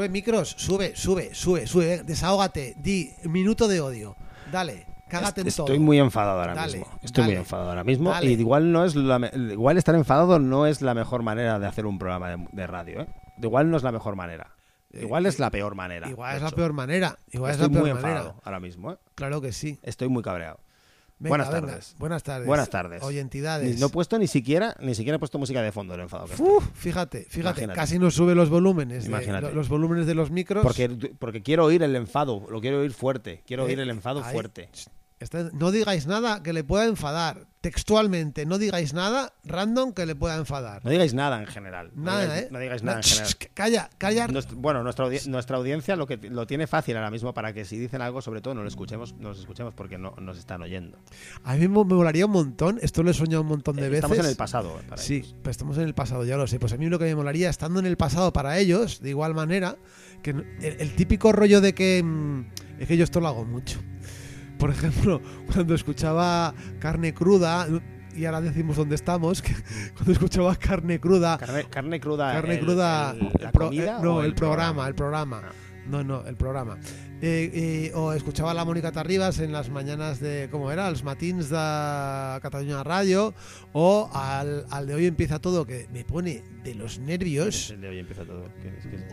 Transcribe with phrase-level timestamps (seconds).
[0.00, 1.94] Sube micros, sube, sube, sube, sube.
[1.94, 4.16] eh, Desahógate, di minuto de odio.
[4.50, 5.66] Dale, cágate en todo.
[5.66, 6.98] Estoy muy enfadado ahora Dale, mismo.
[7.02, 8.08] Estoy muy enfadado ahora mismo.
[8.10, 8.30] dale.
[8.30, 11.84] Y igual no es la igual estar enfadado no es la mejor manera de hacer
[11.84, 13.08] un programa de, de radio, ¿eh?
[13.42, 14.54] Igual no es la mejor manera.
[14.92, 16.08] Igual es la peor manera.
[16.08, 17.18] Igual es la peor manera.
[17.30, 18.42] Igual Estoy es la muy peor enfadado manera.
[18.44, 18.96] ahora mismo, ¿eh?
[19.14, 19.78] Claro que sí.
[19.82, 20.60] Estoy muy cabreado.
[21.20, 21.66] Venga, Buenas venga.
[21.66, 21.94] tardes.
[21.98, 22.46] Buenas tardes.
[22.46, 23.02] Buenas tardes.
[23.02, 23.78] Oye, entidades.
[23.78, 26.42] No he puesto ni siquiera ni siquiera he puesto música de fondo del enfado que.
[26.42, 27.76] Uf, fíjate, fíjate, Imagínate.
[27.78, 29.48] casi no sube los volúmenes, Imagínate.
[29.48, 30.62] lo- los volúmenes de los micros.
[30.62, 33.42] Porque, porque quiero oír el enfado, lo quiero oír fuerte.
[33.46, 34.32] Quiero Eh, oír el enfado ahí.
[34.32, 34.70] fuerte.
[35.52, 37.46] No digáis nada que le pueda enfadar.
[37.60, 40.82] Textualmente, no digáis nada random que le pueda enfadar.
[40.82, 41.90] No digáis nada en general.
[41.94, 42.48] No Nada, digáis, ¿eh?
[42.50, 43.32] no digáis nada en general.
[43.52, 44.26] Calla, calla.
[44.54, 48.00] Bueno, nuestra, nuestra audiencia lo que lo tiene fácil ahora mismo para que si dicen
[48.00, 50.96] algo, sobre todo no lo escuchemos, no los escuchemos porque no nos están oyendo.
[51.44, 52.78] A mí me me molaría un montón.
[52.80, 54.04] Esto lo he soñado un montón de Eh, veces.
[54.04, 54.78] Estamos en el pasado.
[54.80, 55.34] eh, para Sí, ellos.
[55.42, 56.58] pero estamos en el pasado, ya lo sé.
[56.58, 59.34] Pues a mí lo que me molaría, estando en el pasado para ellos, de igual
[59.34, 59.76] manera,
[60.22, 62.02] que no- el, el típico rollo de que.
[62.02, 62.46] mm,
[62.80, 63.80] es que yo esto lo hago mucho.
[64.60, 65.20] Por ejemplo,
[65.52, 67.66] cuando escuchaba carne cruda,
[68.14, 69.54] y ahora decimos dónde estamos, que
[69.94, 71.38] cuando escuchaba carne cruda.
[71.38, 72.32] Carne, carne cruda.
[72.32, 73.10] carne el- cruda.
[73.12, 75.42] el- el ¿La pro- comida no, el, programa, el programa.
[75.44, 75.52] Ah.
[75.88, 76.76] No, no, el programa.
[77.22, 77.50] Eh,
[77.90, 80.86] eh, o escuchaba a la Mónica Tarribas en las mañanas de, ¿cómo era?
[80.88, 81.56] Els matins de
[82.42, 83.34] Cataluña Radio.
[83.72, 87.70] O al, al de hoy empieza todo, que me pone de los nervios.
[87.70, 88.44] el de hoy empieza todo.
[88.62, 89.04] que es- que es-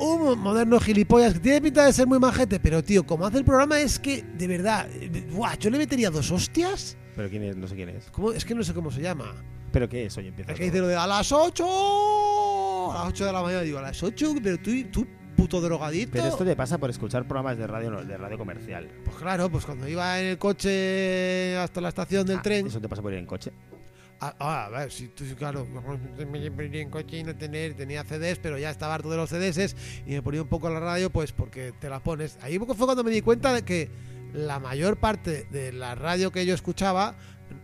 [0.00, 3.44] Un moderno gilipollas que tiene pinta de ser muy majete, pero tío, como hace el
[3.44, 4.86] programa es que, de verdad,
[5.32, 6.96] buah, yo le metería dos hostias.
[7.16, 8.08] Pero quién es, no sé quién es.
[8.10, 8.32] ¿Cómo?
[8.32, 9.34] Es que no sé cómo se llama.
[9.72, 10.52] Pero qué es hoy empieza.
[10.52, 10.72] El que todo?
[10.72, 11.64] dice lo de a las 8.
[12.92, 16.10] A las 8 de la mañana digo, a las 8, pero tú, tú puto drogadito.
[16.12, 18.88] Pero esto te pasa por escuchar programas de radio de radio comercial.
[19.04, 22.66] Pues claro, pues cuando iba en el coche hasta la estación del Ah, tren.
[22.66, 23.52] Eso te pasa por ir en coche.
[24.20, 25.64] Ah, ah, a ver, si tú, claro,
[26.30, 29.30] me iría en coche y no tener, tenía CDs, pero ya estaba harto de los
[29.30, 32.36] CDs y me ponía un poco la radio, pues porque te la pones.
[32.42, 33.88] Ahí fue cuando me di cuenta de que
[34.32, 37.14] la mayor parte de la radio que yo escuchaba,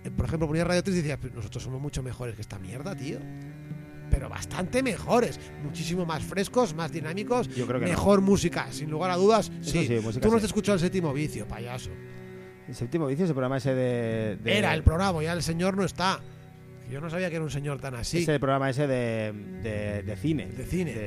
[0.04, 2.58] eh, por ejemplo, ponía Radio 3 y decía, "Pero nosotros somos mucho mejores que esta
[2.60, 3.18] mierda, tío.
[4.10, 7.90] Pero bastante mejores, muchísimo más frescos, más dinámicos, Yo creo que no.
[7.90, 9.50] mejor música, sin lugar a dudas.
[9.60, 11.90] Sí, sí, música tú no has escuchado el séptimo vicio, payaso.
[12.68, 14.36] El séptimo vicio es el programa ese de.
[14.36, 16.20] de- Era el programa, ya el señor no está.
[16.94, 18.18] Yo no sabía que era un señor tan así.
[18.18, 19.32] Ese programa ese de,
[19.64, 20.46] de, de cine.
[20.46, 20.94] De cine.
[20.94, 21.00] De,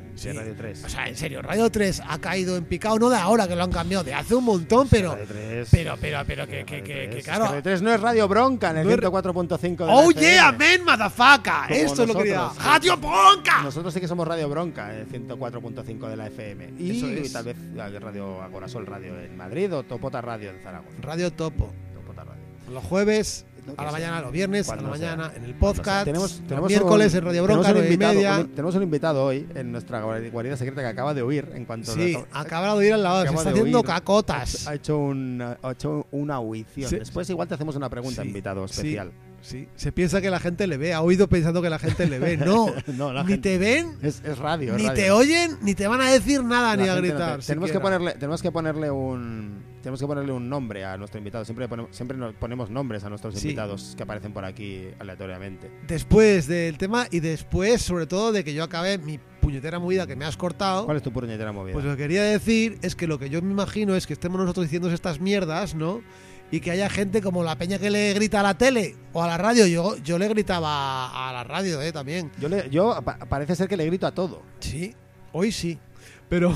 [0.16, 0.32] Sí.
[0.32, 0.84] Radio 3.
[0.84, 3.62] O sea, en serio, Radio 3 ha caído en picado, no de ahora que lo
[3.62, 5.12] han cambiado, de hace un montón, pero.
[5.12, 5.68] Radio 3.
[5.70, 7.10] Pero, pero, pero, que, que, que, 3.
[7.10, 7.44] que Es claro.
[7.46, 10.84] Radio 3 no es Radio Bronca en el No es- 104.5 de ¡Oh, yeah, man,
[10.84, 11.70] motherfucker!
[11.76, 12.64] Esto es lo que nosotros.
[12.66, 13.62] ¡Radio Bronca!
[13.62, 16.72] Nosotros sí que somos Radio Bronca, el 104.5 de la FM.
[16.80, 17.32] Y Eso es.
[17.32, 20.96] tal vez Radio Agorasol Radio en Madrid o Topota Radio en Zaragoza.
[21.00, 21.72] Radio Topo.
[21.94, 22.42] Topota Radio.
[22.72, 24.90] Los jueves, A la mañana, los viernes, a la sea.
[24.90, 26.04] mañana, en el podcast.
[26.04, 28.38] Tenemos, los tenemos miércoles un- en Radio tenemos Bronca, un 9 y invitado- media.
[28.40, 31.92] un- tenemos un invitado hoy en nuestra guarida secreta que acaba de huir en cuanto
[31.92, 33.86] Sí, lo- acaba de oír al lado, se está haciendo huir.
[33.86, 34.66] cacotas.
[34.66, 36.90] Ha hecho, una, ha hecho una huición.
[36.90, 36.96] Sí.
[36.98, 39.12] Después igual te hacemos una pregunta, Sí, invitado especial.
[39.40, 42.18] Sí, se piensa que la gente le ve, ha oído pensando que la gente le
[42.18, 42.36] ve.
[42.36, 44.72] No, No, la ni gente- te ven, Es, es radio.
[44.74, 45.02] es ni radio.
[45.04, 47.40] te oyen, ni te van a decir nada, La ni a gente no te- gritar.
[47.44, 51.44] tenemos, que ponerle, tenemos que ponerle un tenemos que ponerle un nombre a nuestro invitado.
[51.44, 53.48] Siempre ponemos, siempre nos ponemos nombres a nuestros Sí.
[53.48, 55.70] invitados que aparecen por aquí aleatoriamente.
[55.86, 60.16] Después del tema y después, sobre todo, de que yo acabé mi puñetera movida que
[60.16, 60.84] me has cortado.
[60.84, 61.72] ¿Cuál es tu puñetera movida?
[61.74, 64.38] Pues lo que quería decir es que lo que yo me imagino es que estemos
[64.40, 66.02] nosotros diciendo estas mierdas, ¿no?
[66.50, 69.26] y que haya gente como la peña que le grita a la tele o a
[69.26, 69.66] la radio.
[69.66, 71.92] Yo, yo le gritaba a la radio, ¿eh?
[71.92, 72.30] También.
[72.40, 74.40] Yo, le- yo pa- parece ser que le grito a todo.
[74.58, 74.94] Sí,
[75.32, 75.78] hoy sí.
[76.30, 76.54] Pero,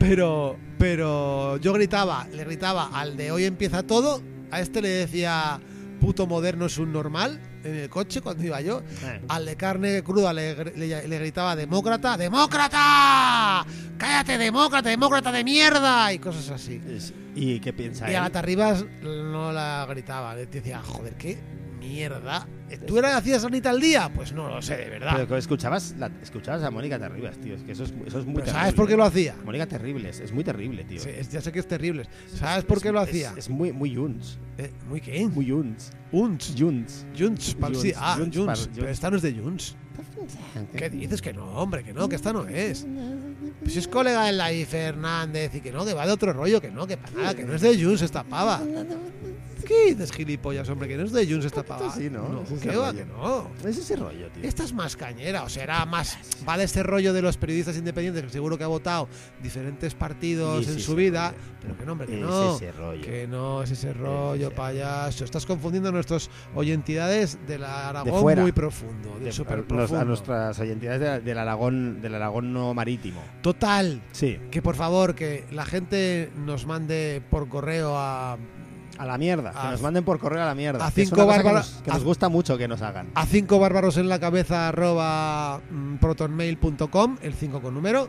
[0.00, 4.22] pero, pero yo gritaba, le gritaba al de hoy empieza todo.
[4.50, 5.60] A este le decía
[6.00, 8.82] puto moderno es un normal en el coche cuando iba yo.
[9.28, 13.66] Al de carne cruda le, le- le gritaba demócrata, ¡demócrata!
[13.98, 16.10] ¡Cállate, demócrata, demócrata de mierda!
[16.14, 16.80] Y cosas así.
[16.88, 21.38] Es- ¿Y qué piensa Y a la Tarribas no la gritaba, le decía, joder, qué
[21.80, 22.46] mierda.
[22.86, 24.08] ¿Tú eras hacías Anita al día?
[24.14, 25.12] Pues no lo sé, de verdad.
[25.16, 27.54] Pero escuchabas, la- escuchabas a Mónica Terribas, tío.
[27.56, 28.52] Es que eso es, eso es muy Pero terrible.
[28.60, 29.34] ¿Sabes por qué lo hacía?
[29.44, 31.00] Mónica Terribles, es muy terrible, tío.
[31.00, 32.04] Sí, es- ya sé que es terrible.
[32.32, 33.34] ¿Sabes por qué lo hacía?
[33.36, 34.38] Es, muy, muy Junts.
[34.58, 35.26] Eh, ¿Muy qué?
[35.26, 35.90] Muy Junts.
[36.12, 36.54] Junts.
[36.56, 37.06] Junts.
[37.18, 37.80] Junts.
[37.80, 38.60] sí, ah, Junts Junts.
[38.60, 39.74] para- Pero esta no es de Junts.
[40.76, 41.82] ¿Qué dices que no, hombre?
[41.82, 42.86] Que no, que esta no es.
[43.60, 46.60] Pues si es colega de Lai Fernández y que no, que va de otro rollo,
[46.60, 48.60] que no, que para nada, que no es de Junts esta pava.
[49.70, 50.88] ¿Qué dices, gilipollas, hombre?
[50.88, 51.94] Que no es de Junts esta pava.
[51.94, 52.42] sí, ¿no?
[52.42, 52.92] Es ese rollo.
[52.92, 53.50] Que no.
[53.64, 54.42] Es ese rollo, tío.
[54.42, 56.18] Esta es más cañera, o sea, era más.
[56.48, 59.08] Va de este rollo de los periodistas independientes, que seguro que ha votado
[59.40, 61.38] diferentes partidos en su vida, rollo.
[61.62, 62.56] pero que no, hombre, que Es no.
[62.56, 63.02] ese rollo.
[63.02, 65.24] Que no es ese rollo, ese payaso.
[65.24, 68.42] Estás confundiendo a nuestros oyentidades del Aragón fuera.
[68.42, 70.00] muy profundo, del De- nos- profundo.
[70.00, 73.22] a nuestras entidades de- del Aragón, del Aragón no marítimo.
[73.40, 74.36] Total, Sí.
[74.50, 78.36] que por favor, que la gente nos mande por correo a,
[79.00, 79.50] A la mierda.
[79.54, 80.84] A- que nos manden por correo a la mierda.
[80.86, 83.08] a cinco cosa que nos, que a- nos gusta mucho que nos hagan.
[83.14, 88.08] a cinco bárbaros en la cabeza arroba mm, protonmail.com, el 5 con número,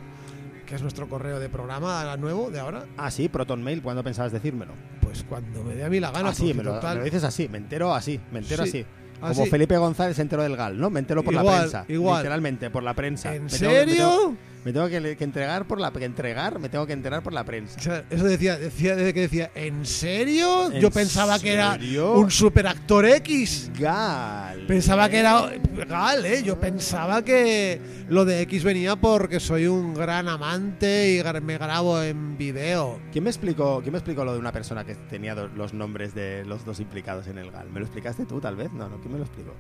[0.66, 2.86] que es nuestro correo de programa nuevo de ahora.
[2.98, 4.74] Ah, sí, Proton Mail, ¿cuándo pensabas decírmelo?
[5.02, 6.30] Pues cuando me dé a mí la gana.
[6.30, 8.64] Ah, sí, porque me lo, total- me lo dices así, me entero así, me entero
[8.64, 8.86] Sí, así.
[9.20, 9.50] Como así.
[9.52, 10.90] Felipe González se enteró del GAL, ¿no?
[10.90, 11.86] Me entero por la prensa.
[11.88, 12.18] igual.
[12.24, 13.36] Literalmente, por la prensa.
[13.36, 13.86] ¿En me serio?
[13.96, 17.34] tengo- Me tengo, que, que entregar por la que entregar, me tengo que enterar por
[17.34, 17.80] la prensa.
[17.80, 20.72] O sea, eso decía, decía desde que decía, ¿en serio?
[20.72, 22.14] ¿En Yo pensaba que era serio?
[22.14, 23.72] un superactor X.
[23.78, 24.66] Gal.
[24.68, 25.52] Pensaba que era
[25.88, 26.44] Gal, ¿eh?
[26.44, 32.02] Yo pensaba que lo de X venía porque soy un gran amante y me grabo
[32.02, 33.00] en video.
[33.12, 36.46] ¿Quién me explicó, quién me explicó lo de una persona que tenía los nombres de
[36.46, 37.70] los dos implicados en el GAL?
[37.72, 38.72] ¿Me lo explicaste tú, tal vez?
[38.74, 39.54] No, no, ¿quién me lo explicó?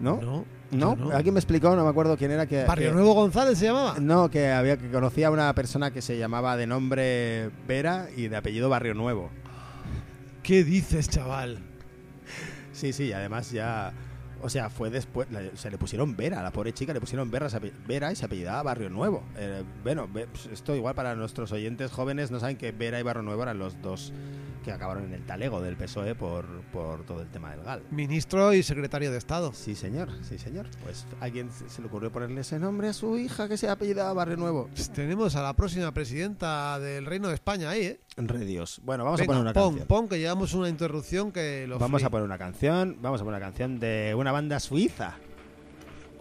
[0.00, 0.20] ¿No?
[0.20, 0.44] No.
[0.72, 0.96] ¿No?
[0.96, 1.10] no.
[1.10, 1.74] ¿Alguien me explicó?
[1.74, 2.64] No me acuerdo quién era que.
[2.64, 3.96] Barrio que- Nuevo González se llamaba.
[4.00, 8.28] No, que había que conocía a una persona que se llamaba de nombre Vera y
[8.28, 9.30] de apellido Barrio Nuevo.
[10.42, 11.58] ¿Qué dices, chaval?
[12.72, 13.92] Sí, sí, y además ya.
[14.42, 15.28] O sea, fue después.
[15.54, 17.48] se le pusieron Vera, a la pobre chica le pusieron Vera,
[17.86, 19.22] Vera y se apellidaba Barrio Nuevo.
[19.36, 23.22] Eh, bueno, pues esto igual para nuestros oyentes jóvenes no saben que Vera y Barrio
[23.22, 24.14] Nuevo eran los dos
[24.64, 27.82] que acabaron en el talego del PSOE por, por todo el tema del GAL.
[27.90, 29.52] Ministro y secretario de Estado.
[29.52, 30.66] Sí, señor, sí, señor.
[30.82, 34.12] Pues a alguien se le ocurrió ponerle ese nombre a su hija que se apellidaba
[34.12, 34.68] Barrio Nuevo.
[34.74, 38.00] Pues tenemos a la próxima presidenta del Reino de España ahí, ¿eh?
[38.16, 38.80] Redios.
[38.84, 39.88] Bueno, vamos Venga, a poner una pon, canción.
[39.88, 43.38] pon, que llevamos una interrupción que lo Vamos a poner una canción, vamos a poner
[43.38, 45.16] una canción de una banda suiza.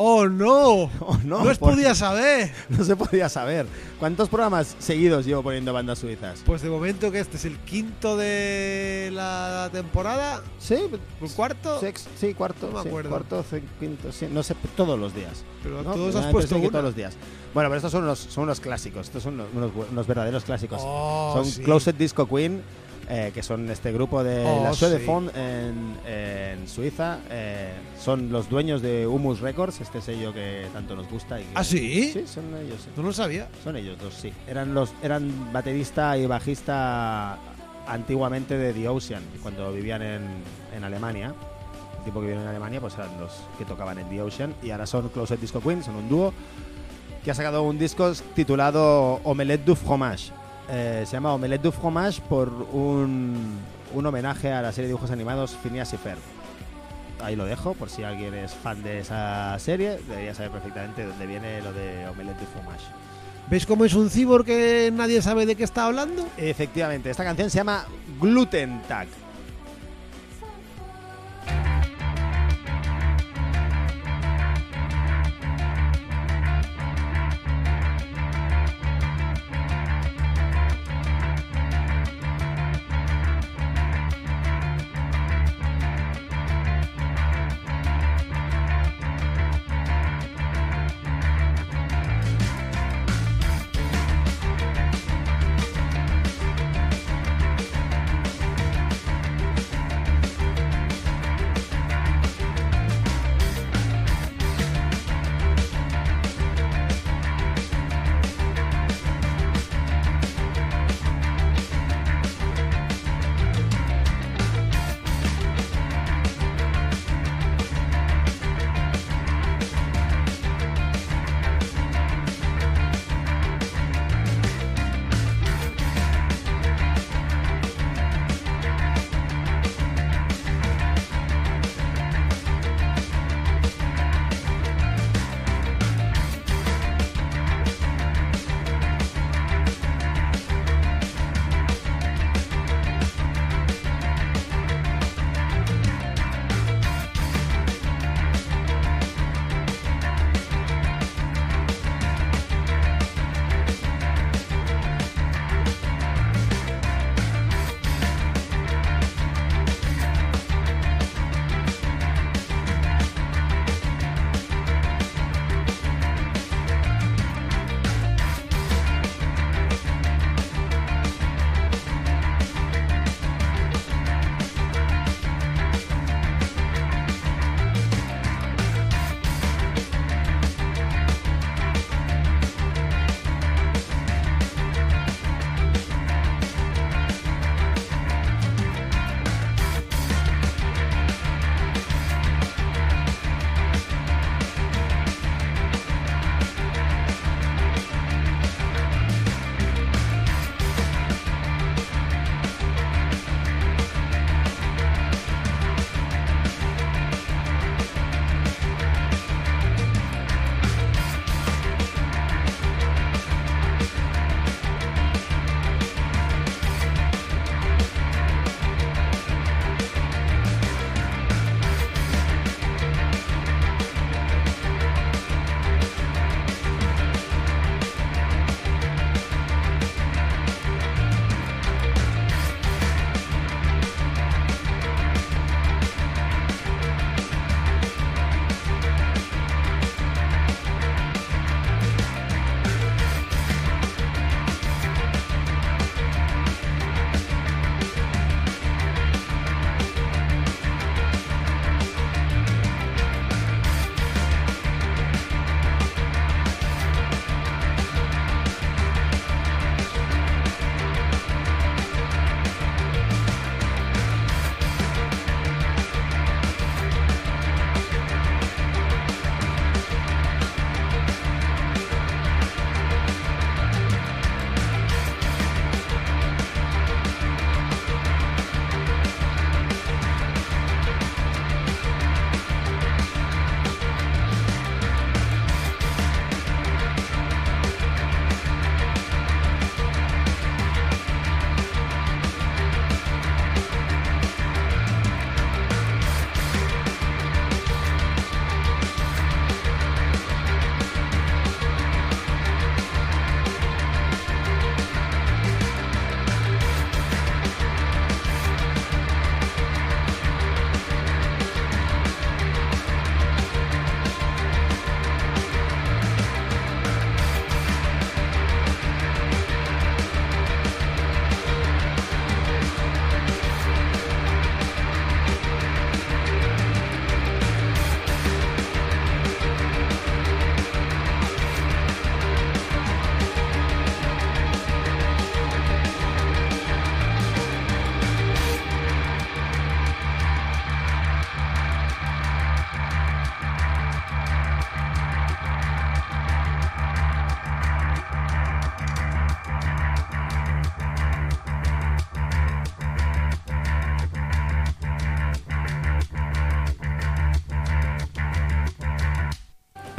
[0.02, 0.90] ¡Oh, no!
[1.02, 2.52] Oh, no, No, por- podía saber.
[2.70, 3.66] No se podía saber.
[4.00, 6.40] ¿Cuántos programas seguidos llevo poniendo bandas suizas?
[6.46, 10.76] Pues de momento que este es el quinto de la temporada, Sí,
[11.22, 13.10] el cuarto, sex- sí, cuarto, No me sí, acuerdo.
[13.10, 13.44] cuarto,
[13.80, 15.44] quinto, sí, no sé, todos los días.
[15.62, 15.92] pero ¿no?
[15.94, 16.70] todos has puesto uno.
[16.70, 17.16] todos los días.
[17.54, 20.82] Bueno, pero estos son unos, son unos clásicos, estos son unos, unos verdaderos clásicos.
[20.82, 21.62] Oh, son sí.
[21.62, 22.62] Closet Disco Queen,
[23.10, 25.06] eh, que son este grupo de Oh, la Suede sí.
[25.06, 27.18] Fond en, en Suiza.
[27.30, 31.40] eh, son los dueños de Humus Records, este sello que tanto nos gusta.
[31.40, 32.12] Y que- ¿Ah, sí?
[32.14, 32.82] Sí, son ellos.
[32.84, 32.90] sí.
[32.96, 33.48] No lo sabía.
[33.64, 34.32] Son ellos dos, sí.
[34.48, 37.38] Eran los eran baterista y bajista
[37.88, 40.22] antiguamente de The Ocean, cuando vivían en,
[40.76, 41.34] en Alemania.
[41.98, 44.54] El tiempo que vivieron en Alemania, pues eran los que tocaban en The Ocean.
[44.64, 46.34] Y ahora son Closet Disco Queen, son un dúo
[47.24, 50.32] que ha sacado un disco titulado Omelette du Fromage.
[50.72, 53.58] Eh, se llama Omelette du Fromage por un,
[53.94, 56.20] un homenaje a la serie de dibujos animados Phineas y Ferb.
[57.22, 61.26] Ahí lo dejo, por si alguien es fan de esa serie, debería saber perfectamente dónde
[61.26, 62.86] viene lo de Omelette du Fromage.
[63.50, 66.28] ¿Ves cómo es un cibor que nadie sabe de qué está hablando?
[66.38, 67.86] Efectivamente, esta canción se llama
[68.22, 69.08] Gluten Tag.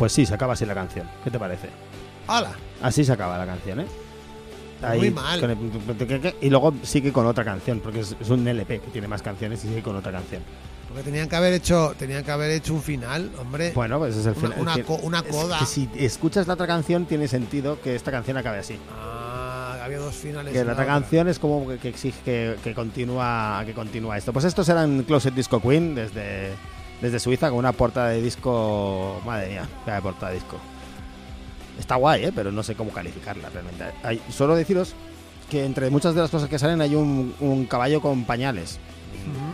[0.00, 1.06] Pues sí, se acaba así la canción.
[1.22, 1.68] ¿Qué te parece?
[2.26, 2.52] ¡Hala!
[2.80, 3.86] Así se acaba la canción, ¿eh?
[4.96, 5.44] Muy mal.
[5.44, 9.62] el- y luego sigue con otra canción, porque es, un LP que tiene más canciones
[9.62, 10.42] y sigue con otra canción.
[10.88, 13.72] Porque tenían que haber hecho, tenían que haber hecho un final, hombre.
[13.74, 14.54] Bueno, pues ese es el final.
[14.58, 15.58] una que- co- una es coda.
[15.58, 18.78] que si escuchas la otra canción, tiene sentido que esta canción acabe así.
[18.90, 20.54] Ah, había dos finales.
[20.54, 24.32] Que la otra canción es como que, que exige que, que continúa que continúa esto.
[24.32, 26.54] Pues estos eran Closet Disco Queen desde,
[27.00, 29.20] desde Suiza con una portada de disco.
[29.24, 30.56] Madre mía, vaya portada de disco.
[31.78, 32.32] Está guay, ¿eh?
[32.34, 33.84] pero no sé cómo calificarla realmente.
[34.02, 34.94] Hay, solo deciros
[35.48, 38.78] que entre muchas de las cosas que salen hay un, un caballo con pañales.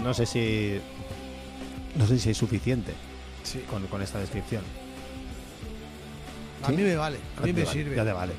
[0.03, 0.79] No sé si.
[1.97, 2.93] No sé si es suficiente
[3.43, 3.63] Sí.
[3.71, 4.63] con, con esta descripción.
[6.65, 7.97] A mí me vale, a mí me vale, sirve.
[7.97, 8.33] Ya te vale.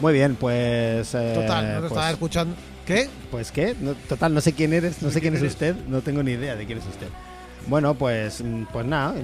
[0.00, 1.14] Muy bien, pues.
[1.14, 2.54] eh, Total, no te pues- estaba escuchando.
[2.86, 3.08] ¿Qué?
[3.30, 5.52] Pues qué, No, total, no sé quién eres, no sé quién es eres?
[5.52, 7.06] usted, no tengo ni idea de quién es usted.
[7.66, 9.14] Bueno, pues, mm, pues nada.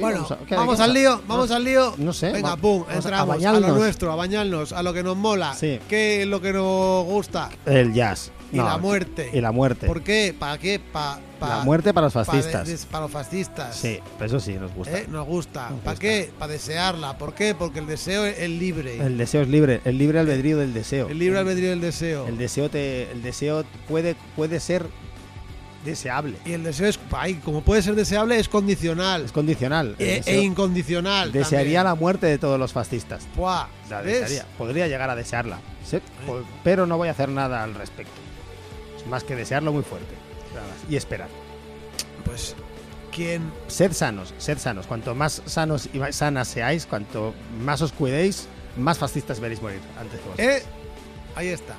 [0.00, 1.94] Bueno, a- ¿qué- vamos al lío, vamos al lío.
[1.98, 2.32] No sé.
[2.32, 5.54] Venga, va- pum, a- entramos a, lo nuestro, a bañarnos, a lo que nos mola.
[5.54, 5.78] Sí.
[5.88, 7.50] ¿Qué es lo que nos gusta?
[7.66, 8.30] El jazz.
[8.52, 9.30] Y No, la muerte.
[9.32, 9.86] Y la muerte.
[9.88, 10.32] ¿Por qué?
[10.38, 10.78] ¿Para qué?
[10.78, 12.86] Pa, pa- La muerte para los fascistas.
[12.88, 13.74] para los fascistas.
[13.74, 14.96] Sí, pero eso sí nos gusta.
[14.98, 15.06] ¿Eh?
[15.08, 15.70] Nos gusta.
[15.70, 16.00] Nos ¿Para gusta.
[16.00, 16.30] qué?
[16.38, 17.18] Para desearla.
[17.18, 17.54] ¿Por qué?
[17.56, 18.98] Porque el deseo es libre.
[19.04, 21.08] El deseo es libre, el libre albedrío del deseo.
[21.08, 22.28] El libre albedrío del deseo.
[22.28, 24.86] El deseo te, el deseo puede, puede ser
[25.84, 26.36] deseable.
[26.44, 29.24] Y el deseo es, ay, como puede ser deseable, es condicional.
[29.24, 29.96] Es condicional.
[29.98, 31.30] E, e incondicional.
[31.32, 31.84] desearía también.
[31.84, 33.26] la muerte de todos los fascistas.
[33.36, 34.46] Buah, La desearía.
[34.58, 35.58] Podría llegar a desearla.
[35.84, 35.98] Sí,
[36.62, 38.12] Pero no voy a hacer nada al respecto.
[38.96, 40.14] Es más que desearlo muy fuerte.
[40.88, 41.28] Y esperar.
[42.24, 42.54] Pues,
[43.12, 43.52] ¿quién?
[43.68, 44.86] Sed sanos, sed sanos.
[44.86, 49.80] Cuanto más sanos y más sanas seáis, cuanto más os cuidéis, más fascistas veréis morir
[49.98, 50.48] antes que vosotros.
[50.48, 50.62] ¿Eh?
[51.36, 51.74] Ahí está.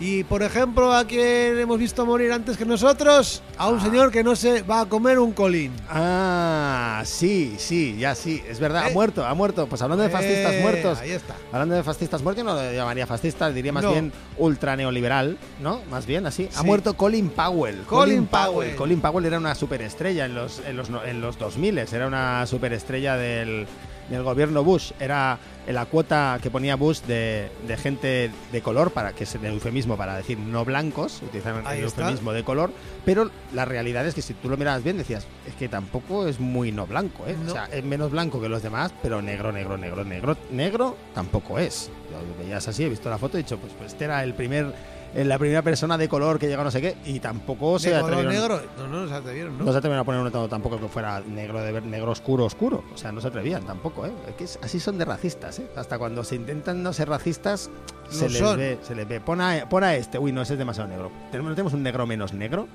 [0.00, 3.40] Y por ejemplo, ¿a quién hemos visto morir antes que nosotros?
[3.56, 3.82] A un Ah.
[3.84, 5.70] señor que no se va a comer un colín.
[5.88, 8.90] Ah, sí, sí, ya sí, es verdad, ¿Eh?
[8.90, 9.66] ha muerto, ha muerto.
[9.68, 11.34] Pues hablando de fascistas Eh, muertos, Ahí está.
[11.52, 13.92] hablando de fascistas muertos, yo no lo llamaría fascista, diría más No.
[13.92, 15.80] bien ultra neoliberal, ¿no?
[15.88, 16.48] Más bien así.
[16.56, 17.82] Ha muerto Colin Powell.
[17.82, 18.74] Colin Powell.
[18.74, 23.16] Colin Powell era una superestrella en los, en los, en los 2000, era una superestrella
[23.16, 23.66] del,
[24.08, 24.92] del gobierno Bush.
[25.00, 29.44] Era la cuota que ponía Bush de, de gente de color, para que es el
[29.44, 32.02] eufemismo para decir no blancos, utilizaban el está.
[32.02, 32.72] eufemismo de color,
[33.04, 36.40] pero la realidad es que si tú lo mirabas bien decías, es que tampoco es
[36.40, 37.36] muy no blanco, ¿eh?
[37.44, 37.50] No.
[37.50, 41.58] O sea, es menos blanco que los demás, pero negro, negro, negro, negro, negro tampoco
[41.58, 41.90] es.
[42.10, 44.22] Yo lo veías así, he visto la foto y he dicho, pues, pues este era
[44.24, 44.72] el primer,
[45.14, 47.90] eh, la primera persona de color que llegó a no sé qué, y tampoco se
[47.90, 48.32] ¿De atrevieron.
[48.32, 48.60] negro?
[48.78, 49.64] No, no, se atrevieron, ¿no?
[49.64, 52.84] No se atrevieron a poner uno tampoco que fuera negro de ver- negro oscuro oscuro.
[52.94, 54.12] O sea, no se atrevían tampoco, ¿eh?
[54.28, 55.66] Es que es- así son de racistas, ¿eh?
[55.76, 57.70] Hasta cuando se intentan no ser racistas,
[58.08, 59.20] se les ve, se les ve.
[59.20, 61.10] Pon a, pon a este, uy, no, ese es demasiado negro.
[61.30, 62.68] Tenemos, tenemos un negro menos negro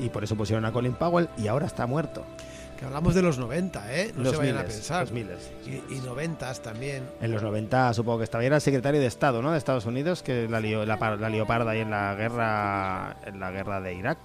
[0.00, 2.24] y por eso pusieron a Colin Powell y ahora está muerto.
[2.82, 4.12] Que hablamos de los 90, ¿eh?
[4.16, 5.02] No los se vayan a pensar.
[5.02, 5.52] los miles.
[5.64, 7.04] Y, y 90 también.
[7.20, 9.52] En los 90 supongo que estaba, era el secretario de Estado, ¿no?
[9.52, 13.38] De Estados Unidos, que la lió, la, la lió parda ahí en la guerra, en
[13.38, 14.18] la guerra de Irak.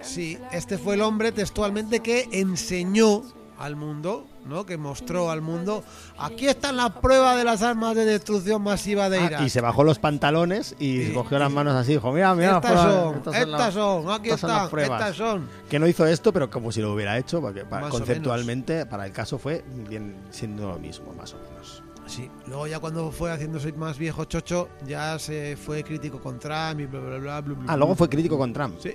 [0.00, 3.22] Sí, este fue el hombre textualmente que enseñó
[3.58, 4.66] al mundo, ¿no?
[4.66, 5.84] Que mostró al mundo.
[6.18, 9.42] Aquí están las pruebas de las armas de destrucción masiva de Ah, Irak.
[9.42, 12.80] y se bajó los pantalones y, Y- cogió las manos así, dijo, mira, mira, estas
[12.80, 15.00] son, estas las- son, aquí estas son las están, pruebas.
[15.00, 15.48] estas son.
[15.70, 19.12] que no hizo esto, pero como si lo hubiera hecho, porque para- conceptualmente para el
[19.12, 21.82] caso fue bien siendo lo mismo, más o menos.
[22.06, 26.80] Sí, luego ya cuando fue haciéndose más viejo chocho, ya se fue crítico con Trump
[26.80, 27.54] y bla bla bla bla.
[27.54, 28.74] bla, Ah, luego fue crítico con Trump.
[28.80, 28.94] Sí.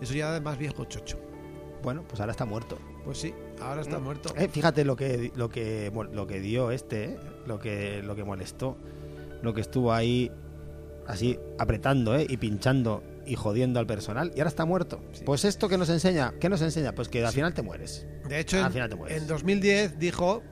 [0.00, 1.18] Eso ya de más viejo chocho.
[1.82, 2.78] Bueno, pues ahora está muerto.
[3.04, 4.32] Pues sí, ahora está muerto.
[4.36, 8.24] Eh, fíjate lo que lo que lo que dio este, eh, lo que lo que
[8.24, 8.76] molestó,
[9.42, 10.30] lo que estuvo ahí
[11.06, 15.00] así apretando, eh, y pinchando y jodiendo al personal y ahora está muerto.
[15.12, 15.22] Sí.
[15.24, 16.94] Pues esto que nos enseña, ¿qué nos enseña?
[16.94, 18.06] Pues que al final te mueres.
[18.28, 19.22] De hecho, Al en, final te mueres.
[19.22, 20.42] en 2010 dijo,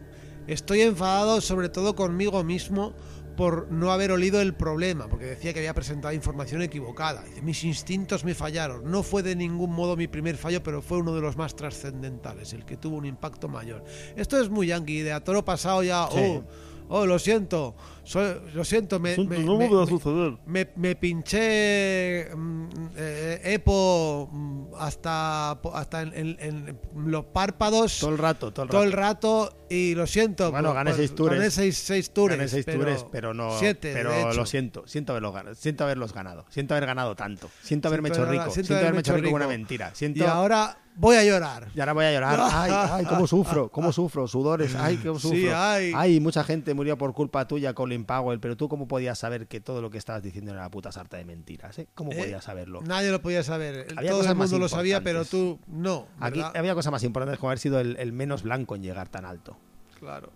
[0.46, 2.94] estoy enfadado sobre todo conmigo mismo
[3.36, 7.22] por no haber olido el problema, porque decía que había presentado información equivocada.
[7.24, 8.90] Dice, mis instintos me fallaron.
[8.90, 12.52] No fue de ningún modo mi primer fallo, pero fue uno de los más trascendentales,
[12.52, 13.84] el que tuvo un impacto mayor.
[14.16, 16.18] Esto es muy yankee, de a toro pasado ya, Sí.
[16.18, 16.44] oh,
[16.88, 20.38] oh, lo siento, soy- lo siento, me, me- no me- a suceder.
[20.46, 22.66] me, me pinché mm,
[22.96, 26.78] eh, Epo mm, hasta, hasta en, en- en
[27.10, 28.86] los párpados Todo el rato, todo el todo rato.
[28.86, 30.50] el rato y lo siento.
[30.52, 31.34] Bueno, gané seis tours.
[31.36, 32.36] Gané seis, seis tours.
[32.36, 33.58] Gané seis pero, tours, pero no.
[33.58, 37.88] Siete, pero lo siento, siento haberlos ganado, siento haberlos ganado, siento haber ganado tanto, siento
[37.88, 39.58] haberme Siento hecho rico, siento haberme hecho rico con una rico.
[39.58, 40.28] mentira, Y siento.
[40.28, 41.68] ahora voy a llorar.
[41.74, 42.40] Y ahora voy a llorar.
[42.52, 45.36] Ay, ay, cómo sufro, cómo sufro, sudores, ay, cómo sufro.
[45.36, 46.20] Sí, ay.
[46.20, 49.82] mucha gente murió por culpa tuya, Colin Powell, pero tú cómo podías saber que todo
[49.82, 51.88] lo que estabas diciendo era una puta sarta de mentiras, ¿eh?
[51.94, 52.16] ¿Cómo ¿Eh?
[52.16, 52.82] podías saberlo?
[52.82, 53.86] Nadie lo podía saber.
[53.96, 56.06] Había Todo el mundo lo sabía, pero tú no.
[56.20, 59.24] Aquí había cosas más importantes como haber sido el, el menos blanco en llegar tan
[59.24, 59.56] alto.
[59.98, 60.30] Claro.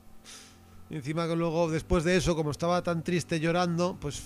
[0.90, 4.22] Y encima que luego, después de eso, como estaba tan triste llorando, pues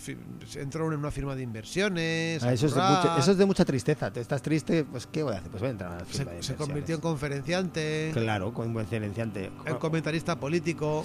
[0.46, 2.42] se entró en una firma de inversiones.
[2.44, 4.12] Ah, eso, es de mucha, eso es de mucha tristeza.
[4.12, 5.50] Te estás triste, pues ¿qué voy a hacer?
[5.50, 8.72] Pues voy a entrar a la se, firma de se convirtió en conferenciante, Claro, con
[8.72, 9.50] buen silenciante.
[9.66, 11.04] en comentarista político.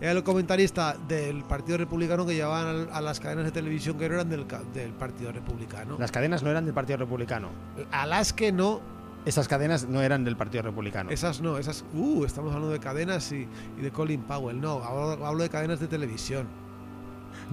[0.00, 4.14] Era el comentarista del Partido Republicano que llevaban a las cadenas de televisión que no
[4.14, 5.96] eran del, del Partido Republicano.
[5.98, 7.48] Las cadenas no eran del Partido Republicano.
[7.90, 8.80] A las que no,
[9.24, 11.10] Esas cadenas no eran del Partido Republicano.
[11.10, 11.84] esas no, esas.
[11.92, 13.46] Uh, estamos hablando de cadenas y,
[13.78, 14.60] y de Colin Powell.
[14.60, 16.46] No, hablo, hablo de cadenas de televisión.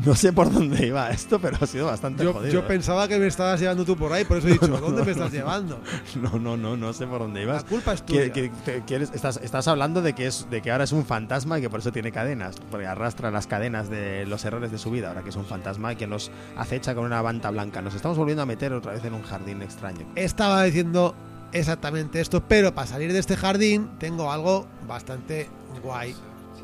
[0.03, 2.51] No sé por dónde iba esto, pero ha sido bastante Yo, jodido.
[2.51, 2.63] yo ¿eh?
[2.67, 5.31] pensaba que me estabas llevando tú por ahí, por eso he dicho, ¿dónde me estás
[5.31, 5.79] llevando?
[6.21, 7.63] No, no, no, no sé por dónde La ibas.
[7.65, 8.83] culpa es Que- tuya.
[8.85, 11.69] que- estás, estás hablando de que, es, de que ahora es un fantasma y que
[11.69, 15.23] por eso tiene cadenas, porque arrastra las cadenas de los errores de su vida, ahora
[15.23, 17.81] que es un fantasma y que nos acecha con una banda blanca.
[17.81, 20.05] Nos estamos volviendo a meter otra vez en un jardín extraño.
[20.15, 21.15] Estaba diciendo
[21.59, 25.49] exactamente esto, pero para salir de este jardín tengo algo bastante
[25.83, 26.15] guay.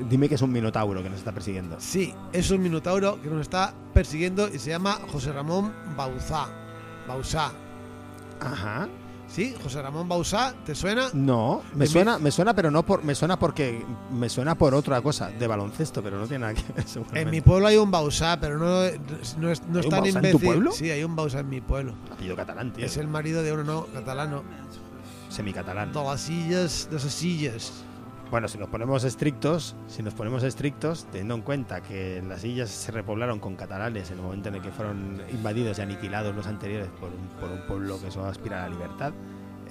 [0.09, 1.75] Dime que es un minotauro que nos está persiguiendo.
[1.79, 6.47] Sí, es un minotauro que nos está persiguiendo y se llama José Ramón Bauzá.
[7.07, 7.51] Bauzá.
[8.39, 8.87] Ajá.
[9.27, 9.55] ¿Sí?
[9.63, 11.07] José Ramón Bauzá, ¿te suena?
[11.13, 14.73] No, me En suena, me suena, pero no por, me suena porque me suena por
[14.73, 16.85] otra cosa, de baloncesto, pero no tiene nada que ver.
[17.13, 18.65] En mi pueblo hay un Bauzá, pero no,
[19.37, 20.31] no es, no es ¿Hay un tan Bauzá en imbécil.
[20.39, 20.71] tu pueblo?
[20.73, 21.93] Sí, hay un Bauzá en mi pueblo.
[22.11, 22.85] apellido catalán, tío.
[22.85, 24.43] Es el marido de uno no, catalano.
[25.31, 25.93] Semicatalán.
[25.93, 27.83] De las sillas, de esas sillas.
[28.29, 32.69] Bueno, si nos ponemos estrictos, si nos ponemos estrictos, teniendo en cuenta que las islas
[32.69, 36.47] se repoblaron con catalanes en el momento en el que fueron invadidos y aniquilados los
[36.47, 39.11] anteriores por un, por un pueblo que solo aspira a la libertad,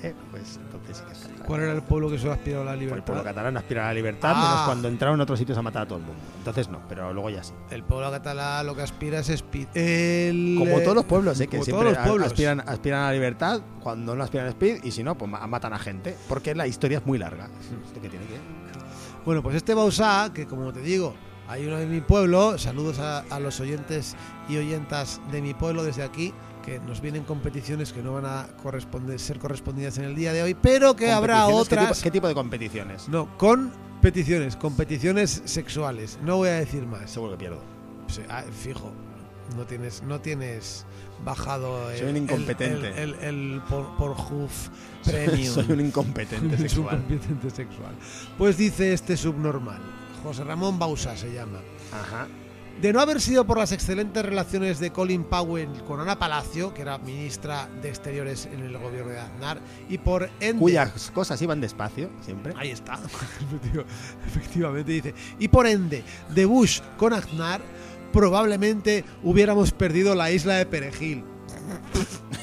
[0.02, 1.42] eh, pues entonces sí que.
[1.44, 3.04] ¿Cuál era el pueblo que solo aspiró a la Pues el libertad?
[3.06, 4.48] pueblo catalán aspira a la libertad, Ah.
[4.50, 6.20] menos cuando entraron a otros sitios a matar a todo el mundo.
[6.38, 7.52] Entonces no, pero luego ya sí.
[7.70, 9.68] El pueblo catalán lo que aspira es speed.
[9.74, 12.26] El, Como todos los pueblos, eh, que como siempre todos los a- pueblos.
[12.28, 15.46] aspiran, aspiran a la libertad, cuando no aspiran a speed, y si no, pues ma-
[15.46, 16.16] matan a gente.
[16.28, 17.48] Porque la historia es muy larga.
[17.86, 18.38] Esto que tiene que
[19.24, 21.14] Bueno, pues este Bausá, que como te digo,
[21.48, 24.16] hay uno de mi pueblo, saludos a, a los oyentes
[24.48, 26.32] y oyentas de mi pueblo desde aquí,
[26.70, 30.42] que nos vienen competiciones que no van a corresponder, ser correspondidas en el día de
[30.44, 31.68] hoy, pero que habrá ¿Competiciones?
[31.68, 31.96] ¿Qué otras.
[31.98, 33.08] tipo- ¿Qué tipo de competiciones?
[33.08, 36.18] No, con peticiones, competiciones sexuales.
[36.22, 37.10] No voy a decir más.
[37.10, 37.60] Seguro que pierdo.
[38.28, 38.92] Ah, fijo,
[39.56, 40.86] no tienes, no tienes
[41.24, 43.02] bajado el, Soy un incompetente.
[43.02, 44.48] el, el, el por, Pornhub
[45.04, 45.54] Premium.
[45.54, 46.96] Soy un incompetente Es un sexual.
[46.98, 47.94] competente sexual.
[48.38, 49.80] Pues dice este subnormal,
[50.22, 51.58] José Ramón Bausa se llama.
[51.92, 52.28] Ajá.
[52.80, 56.80] De no haber sido por las excelentes relaciones de Colin Powell con Ana Palacio, que
[56.80, 60.58] era ministra de Exteriores en el gobierno de Aznar, y por ende...
[60.58, 62.54] Cuyas cosas iban despacio, siempre.
[62.56, 62.98] Ahí está.
[64.26, 65.14] Efectivamente dice.
[65.38, 67.60] Y por ende, de Bush con Aznar,
[68.14, 71.22] probablemente hubiéramos perdido la isla de Perejil.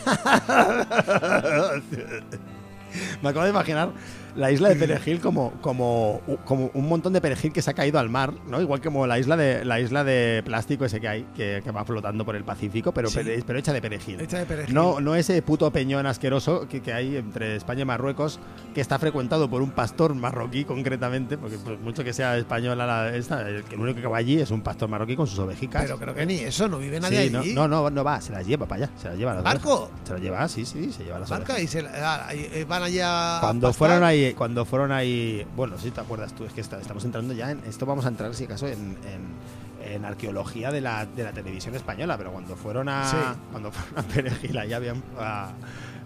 [3.24, 3.92] Me acabo de imaginar
[4.38, 8.00] la isla de Perejil como, como, como un montón de perejil que se ha caído
[8.00, 8.62] al mar, ¿no?
[8.62, 11.84] Igual como la isla de la isla de plástico ese que hay, que, que va
[11.84, 13.20] flotando por el Pacífico, pero, Sí.
[13.24, 14.22] pero, pero hecha de perejil.
[14.22, 14.74] Hecha de perejil.
[14.74, 18.40] No, no ese puto peñón asqueroso que, que hay entre España y Marruecos,
[18.74, 23.16] que está frecuentado por un pastor marroquí concretamente, porque por mucho que sea española la,
[23.16, 25.82] esta, el único que va allí es un pastor marroquí con sus ovejicas.
[25.84, 27.54] Pero creo que ni eso, no vive nadie Sí, no, allí.
[27.54, 29.34] no, no, no va, se las lleva para allá, se las lleva.
[29.34, 29.74] las ¿Barco?
[29.74, 30.00] ovejas.
[30.08, 31.64] Se las lleva, sí, sí, se lleva las Marca ovejas.
[31.64, 33.38] y se, y, eh, van allá.
[33.38, 36.80] a Cuando fueron ahí, cuando fueron ahí, bueno, si te acuerdas tú, es que está-
[36.80, 40.82] estamos entrando ya en esto vamos a entrar si acaso en, en, en arqueología de
[40.82, 43.18] la, de la televisión española, pero cuando fueron a Sí.
[43.52, 45.52] cuando fueron a Perejil ya había a-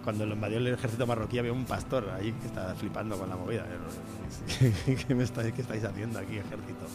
[0.04, 3.36] cuando lo invadió el ejército marroquí había un pastor ahí que estaba flipando con la
[3.36, 3.64] movida.
[4.86, 6.86] ¿Qué, qué me estáis, qué estáis haciendo aquí, ejército?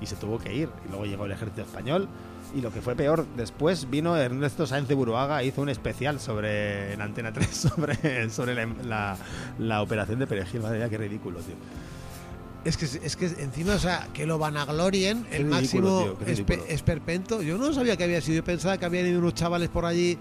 [0.00, 0.68] Y se tuvo que ir.
[0.86, 2.08] Y luego llegó el ejército español.
[2.54, 6.18] Y lo que fue peor, después vino Ernesto Sáenz de Buruaga e hizo un especial
[6.20, 9.16] sobre en Antena 3 sobre, sobre la, la-
[9.58, 10.60] la operación de Perejil.
[10.62, 11.54] Madre mía, qué ridículo, tío.
[12.64, 16.64] Es que, es que encima, o sea, que lo vanaglorien, el ridículo, máximo tío, espe-
[16.68, 17.40] esperpento.
[17.42, 18.36] Yo no sabía que había sido.
[18.38, 20.18] Yo pensaba que habían ido unos chavales por allí.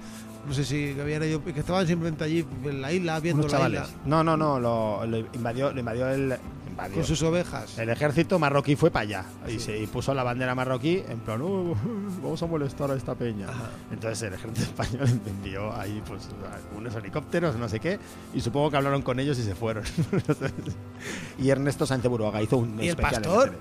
[0.47, 3.51] No sé si que habían ido, que estaban simplemente allí en la isla, viendo Unos
[3.51, 3.81] la chavales.
[3.83, 6.37] isla No, no, no, lo, lo invadió, lo invadió el.
[6.69, 6.95] invadió.
[6.95, 7.77] con sus ovejas.
[7.77, 11.41] El ejército marroquí fue para allá y, se, y puso la bandera marroquí en plan,
[11.41, 11.75] "Oh,
[12.23, 13.47] vamos a molestar a esta peña.
[13.91, 16.29] Entonces el ejército español envió ahí pues
[16.77, 17.99] unos helicópteros, no sé qué,
[18.33, 19.83] y supongo que hablaron con ellos y se fueron.
[21.39, 23.49] y Ernesto Sánchez Buruaga hizo un ¿Y el especial en pastor?
[23.49, 23.57] TV.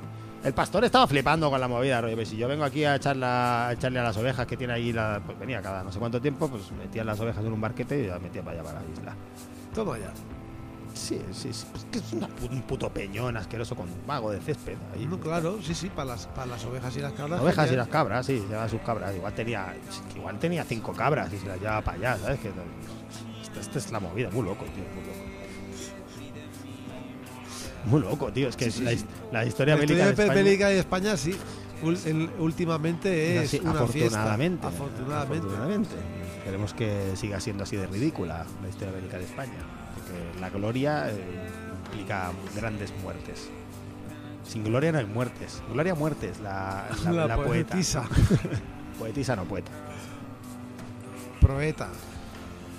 [0.47, 3.17] El pastor estaba flipando con la movida, rollo, pues, si yo vengo aquí a, echar
[3.17, 5.99] la- a echarle a las ovejas que tiene ahí, la, pues venía cada no sé
[5.99, 8.81] cuánto tiempo, pues metía las ovejas en un barquete y las metía para allá para
[8.81, 9.15] la isla.
[9.75, 10.13] Toma ya.
[10.95, 11.67] Sí, sí, sí.
[11.75, 14.77] Es que es una un puto peñón asqueroso con un mago de césped.
[14.95, 15.05] Ahí.
[15.07, 17.41] No, claro, sí, sí, para las, para las ovejas y las cabras.
[17.41, 19.15] Ovejas y las cabras, sí, lleva sus cabras.
[19.17, 19.75] Igual tenía,
[20.15, 22.39] igual tenía cinco cabras y se las llevaba para allá, ¿sabes?
[22.39, 22.53] Que
[23.43, 25.26] esta, esta es la movida, muy loco, tío, muy loco.
[27.87, 28.49] Muy loco, tío.
[28.49, 30.33] Es que la, his- la historia bélica de España.
[30.35, 31.37] bélica de España, sí.
[31.83, 34.69] Ul- últimamente es una afortunadamente, fiesta.
[34.69, 35.47] Afortunadamente.
[35.47, 35.95] afortunadamente.
[36.45, 39.53] Queremos que siga siendo así de ridícula la historia bélica de España.
[39.95, 41.15] Porque la gloria eh,
[41.87, 43.49] implica grandes muertes.
[44.49, 45.61] Sin gloria no hay muertes.
[45.73, 47.71] Gloria muertes, la, la, La, la poeta.
[47.73, 48.05] poetisa.
[48.99, 49.71] Poetisa no poeta.
[51.41, 51.89] Proeta.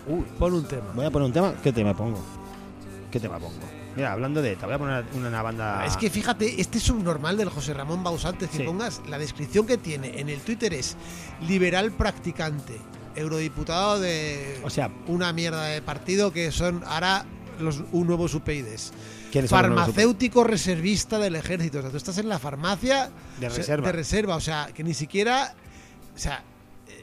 [0.07, 0.85] Uy, Pon un tema.
[0.95, 1.53] voy a poner un tema.
[1.61, 2.19] ¿Qué tema pongo?
[3.11, 3.59] ¿Qué tema pongo?
[3.97, 4.55] Mira, hablando de.
[4.55, 5.83] Te voy a poner una, banda.
[5.83, 8.63] Es que fíjate, este subnormal del José Ramón Bausantes, que Sí.
[8.63, 10.95] pongas la descripción que tiene en el Twitter es
[11.41, 12.77] liberal practicante,
[13.15, 17.25] eurodiputado de O sea, una mierda de partido que son ahora
[17.59, 18.93] los un nuevo UPyDs.
[19.31, 21.79] ¿quiénes son los nuevos Farmacéutico reservista del ejército.
[21.79, 23.87] O sea, tú estás en la farmacia De reserva.
[23.87, 24.35] de reserva.
[24.35, 25.55] O sea, que ni siquiera.
[26.15, 26.43] O sea,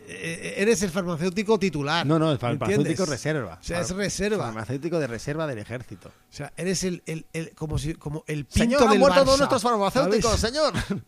[0.07, 2.07] eres el farmacéutico titular.
[2.07, 3.59] No, no, el ¿me farmacéutico reserva.
[3.61, 4.45] O sea, es reserva.
[4.47, 6.09] Farmacéutico de reserva del ejército.
[6.09, 9.21] O sea, eres el, el, el- como si como el pinto Señor, han del muerto
[9.21, 10.55] Barça, todos nuestros farmacéuticos, ¿sabes?
[10.55, 10.73] señor.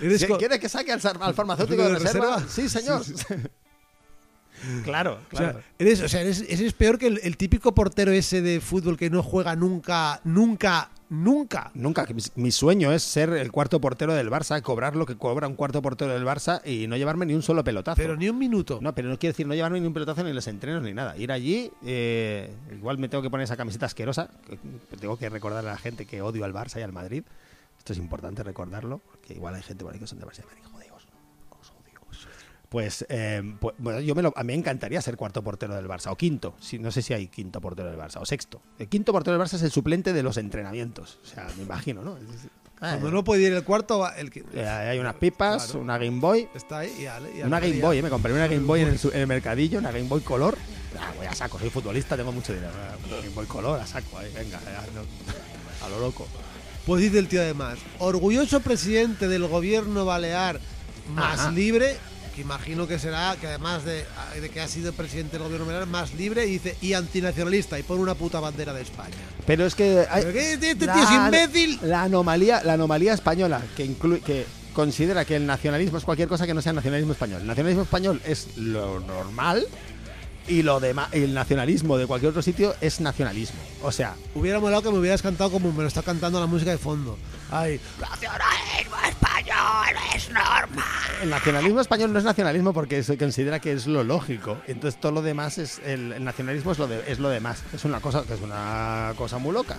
[0.00, 2.36] Eres co- ¿Quiere que saque al, farmacéutico de ¿De reserva?
[2.36, 2.48] reserva?
[2.52, 3.04] Sí, señor.
[3.04, 3.14] Sí,
[4.84, 8.42] claro, O sea, eres, o sea, eres, eres peor que el, el típico portero ese
[8.42, 11.70] de fútbol que no juega nunca, nunca, nunca.
[11.74, 15.16] Nunca, que mi, mi sueño es ser el cuarto portero del Barça, cobrar lo que
[15.16, 17.96] cobra un cuarto portero del Barça y no llevarme ni un solo pelotazo.
[17.96, 18.78] Pero ni un minuto.
[18.80, 20.92] No, pero no quiero decir no llevarme ni un pelotazo ni en los entrenos ni
[20.92, 21.16] nada.
[21.16, 24.30] Ir allí, eh, igual me tengo que poner esa camiseta asquerosa.
[24.48, 27.22] que Tengo que recordar a la gente que odio al Barça y al Madrid.
[27.78, 30.46] Esto es importante recordarlo, porque igual hay gente por ahí que son de Barça y
[30.46, 30.62] Madrid.
[30.72, 31.06] Joder, os,
[31.60, 32.00] os odio.
[32.68, 35.86] Pues, eh, pues, bueno, yo me lo, a mí me encantaría ser cuarto portero del
[35.88, 38.60] Barça, o quinto, si, no sé si hay quinto portero del Barça, o sexto.
[38.78, 41.18] El quinto portero del Barça es el suplente de los entrenamientos.
[41.22, 42.18] O sea, me imagino, ¿no?
[42.78, 45.80] Cuando no puede ir el cuarto, el que eh, hay unas pipas, Claro.
[45.80, 48.46] una Game Boy, está ahí y ale- y una Game Boy, eh, me compré una
[48.46, 50.56] Game Boy en el, su- en el mercadillo, una Game Boy color.
[51.00, 52.72] Ah, voy a saco, soy futbolista, tengo mucho dinero.
[52.76, 54.60] Ah, Game Boy color, a saco, ahí, venga,
[55.84, 56.28] a lo loco.
[56.86, 60.60] Pues dice el tío además, orgulloso presidente del gobierno balear
[61.14, 61.50] más Ajá.
[61.50, 61.96] libre,
[62.38, 64.04] que imagino que será, que además de,
[64.40, 67.82] de que ha sido presidente del gobierno balear más libre, y dice, y antinacionalista, y
[67.82, 69.16] pone una puta bandera de España.
[69.44, 70.52] Pero es que hay- ¿Pero qué?
[70.52, 71.80] Este tío la- es imbécil.
[71.82, 76.46] La anomalía, la anomalía española que incluye que considera que el nacionalismo es cualquier cosa
[76.46, 77.40] que no sea nacionalismo español.
[77.40, 79.66] El nacionalismo español es lo normal
[80.48, 83.58] y lo demás, el nacionalismo de cualquier otro sitio es nacionalismo.
[83.82, 86.70] O sea, Hubiera molado que me hubieras cantado como me lo está cantando la música
[86.70, 87.18] de fondo.
[87.50, 90.84] Ay, nacionalismo español es normal.
[91.22, 94.58] el nacionalismo español no es nacionalismo porque se considera que es lo lógico.
[94.66, 97.62] Entonces todo lo demás es el, el nacionalismo es lo de, es lo demás.
[97.72, 99.78] Es una cosa que es una cosa muy loca.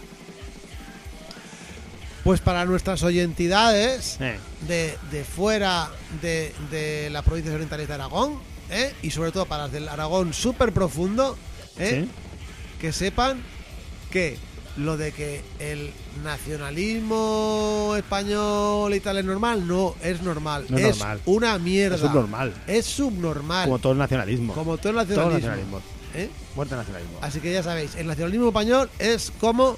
[2.23, 4.38] Pues para nuestras oyentidades Eh.
[4.67, 5.89] de, de fuera
[6.21, 8.93] de, de las provincias orientales de Aragón, ¿eh?
[9.01, 11.38] y sobre todo para las del Aragón súper profundo,
[11.77, 12.05] ¿eh?
[12.05, 12.12] ¿Sí?
[12.79, 13.41] que sepan
[14.12, 14.38] que
[14.77, 15.91] lo de que el
[16.23, 20.65] nacionalismo español y tal es normal, no es normal.
[20.69, 21.19] No es normal.
[21.25, 21.95] una mierda.
[21.95, 22.53] Es subnormal.
[22.67, 23.65] Es subnormal.
[23.65, 24.53] Como todo el nacionalismo.
[24.53, 25.77] Como todo el todo el nacionalismo.
[25.77, 25.82] nacionalismo.
[26.15, 26.29] ¿eh?
[26.55, 27.17] Muerte nacionalismo.
[27.21, 29.77] Así que ya sabéis, el nacionalismo español es como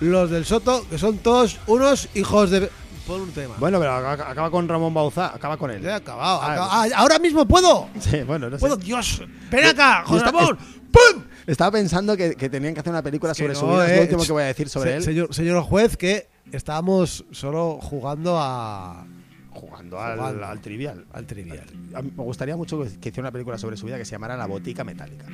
[0.00, 2.68] los del Soto, que son todos unos hijos de...
[3.06, 3.54] Pon un tema.
[3.58, 5.82] Bueno, pero acaba con Ramón Bauza, acaba con él.
[5.82, 6.40] Ya he acabado.
[6.42, 7.88] Ah, acaba- Ah, ahora mismo puedo.
[8.00, 8.60] Sí, bueno, no sé.
[8.60, 9.22] Puedo, Dios.
[9.50, 10.56] Ven acá, José Ramón.
[10.92, 11.22] ¡Pum!
[11.46, 14.02] Estaba pensando que, que tenían que hacer una película sobre su vida, es eh, lo
[14.02, 15.02] último que voy a decir sobre Se- él.
[15.02, 19.04] Señor, señor juez, que estábamos solo jugando a,
[19.52, 20.46] Jugando al, Jugando.
[20.46, 21.04] al trivial.
[21.12, 21.64] al trivial.
[21.92, 24.46] Me gustaría mucho que que hiciera una película sobre su vida que se llamara La
[24.46, 25.24] Botica Metálica.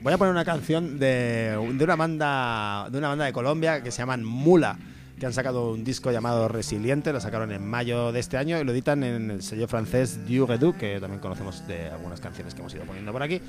[0.00, 3.90] Voy a poner una canción de, de una banda de una banda de Colombia que
[3.90, 4.78] se llaman Mula,
[5.18, 8.64] que han sacado un disco llamado Resiliente, lo sacaron en mayo de este año y
[8.64, 12.60] lo editan en el sello francés Dieu Redu, que también conocemos de algunas canciones que
[12.60, 13.40] hemos ido poniendo por aquí.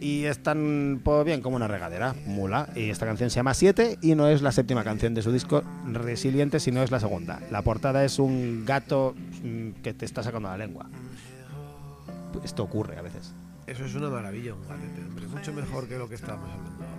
[0.00, 2.68] Y están pues, bien como una regadera, Mula.
[2.74, 5.62] Y esta canción se llama 7 y no es la séptima canción de su disco
[5.86, 7.40] Resiliente, sino es la segunda.
[7.50, 10.86] La portada es un gato mm, que te está sacando la lengua.
[12.44, 13.32] Esto ocurre a veces.
[13.66, 15.26] Eso es una maravilla, un gatete, hombre.
[15.26, 16.95] Mucho mejor que lo que estábamos hablando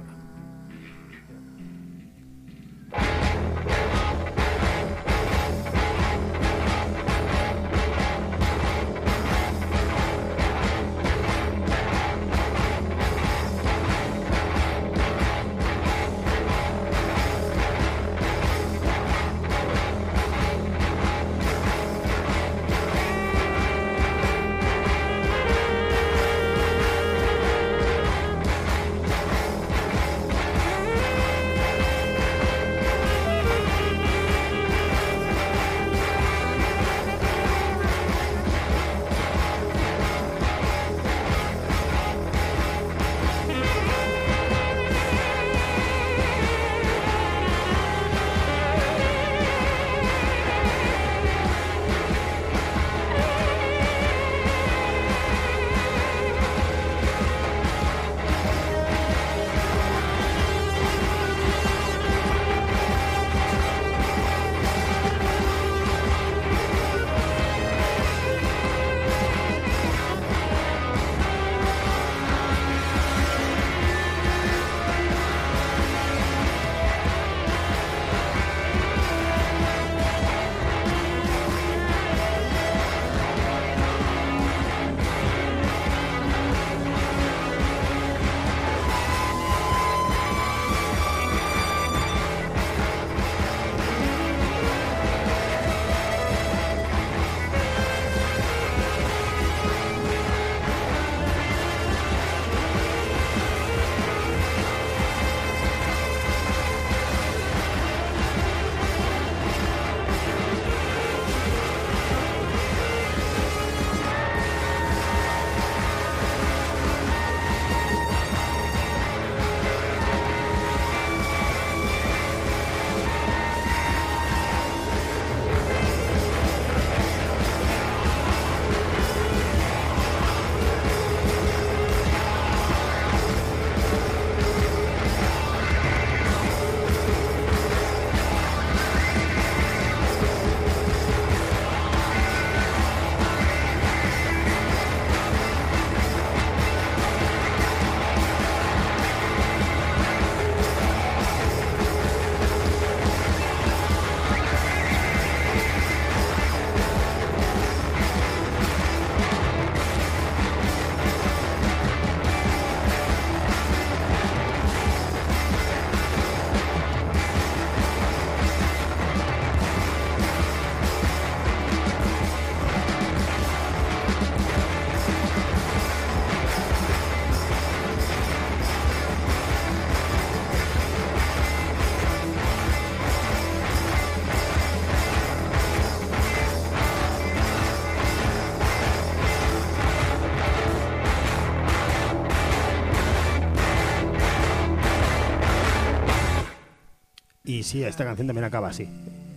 [197.58, 198.88] Y sí, esta canción también acaba así.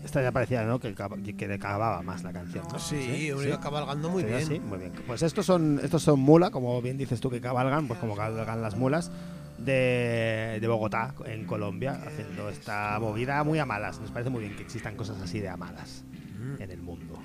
[0.05, 0.79] Esta ya parecía ¿no?
[0.81, 2.65] que, que acababa más la canción.
[2.73, 2.79] ¿no?
[2.79, 2.97] Sí,
[3.31, 4.47] iba cabalgando muy Sí, bien.
[4.47, 4.93] sí, muy bien.
[5.07, 8.63] Pues estos son, estos son mula, como bien dices tú que cabalgan, pues como cabalgan
[8.63, 9.11] las mulas
[9.59, 14.01] de, de Bogotá, en Colombia, haciendo esta movida muy a malas.
[14.01, 16.05] Nos parece muy bien que existan cosas así de amadas
[16.41, 16.63] Mm.
[16.63, 17.19] en el mundo.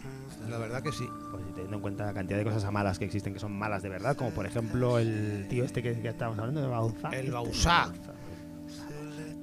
[0.49, 1.07] La verdad que sí.
[1.31, 3.87] Pues teniendo en cuenta la cantidad de cosas amadas que existen que son malas de
[3.87, 7.09] verdad, como por ejemplo el tío este que, que estábamos hablando de Bauzá.
[7.11, 7.93] El Bauzá.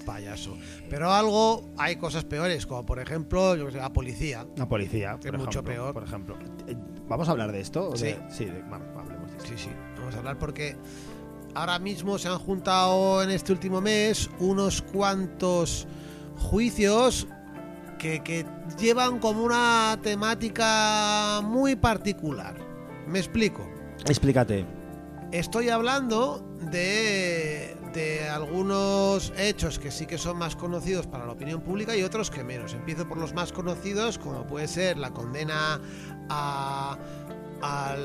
[0.03, 0.57] Payaso.
[0.91, 4.47] Pero algo, hay cosas peores, como por ejemplo, yo sé, la policía.
[4.57, 5.95] La policía, Es por mucho ejemplo, peor.
[5.95, 6.37] Por ejemplo.
[6.67, 6.77] Eh,
[7.09, 7.97] ¿Vamos a hablar de esto?
[7.97, 8.05] Sí.
[8.07, 9.49] de- sí, de- vamos, hablemos de esto.
[9.49, 10.77] Sí, sí, vamos a hablar porque
[11.55, 15.87] ahora mismo se han juntado en este último mes unos cuantos
[16.38, 17.27] juicios
[17.99, 18.45] que, que
[18.81, 22.55] llevan como una temática muy particular.
[23.07, 23.69] Me explico.
[24.07, 24.65] Explícate.
[25.31, 31.61] Estoy hablando de, de algunos hechos que sí que son más conocidos para la opinión
[31.61, 32.72] pública y otros que menos.
[32.74, 35.81] Empiezo por los más conocidos, como puede ser la condena
[36.28, 36.96] a,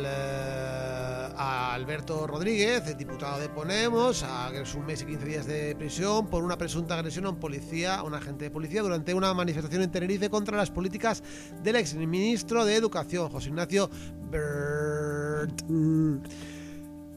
[0.04, 6.28] eh, Alberto Rodríguez, el diputado de Ponemos, a un mes y 15 días de prisión
[6.28, 9.82] por una presunta agresión a un policía, a un agente de policía, durante una manifestación
[9.84, 11.24] en Tenerife contra las políticas
[11.64, 13.90] del exministro de Educación, José Ignacio
[14.30, 15.64] Bert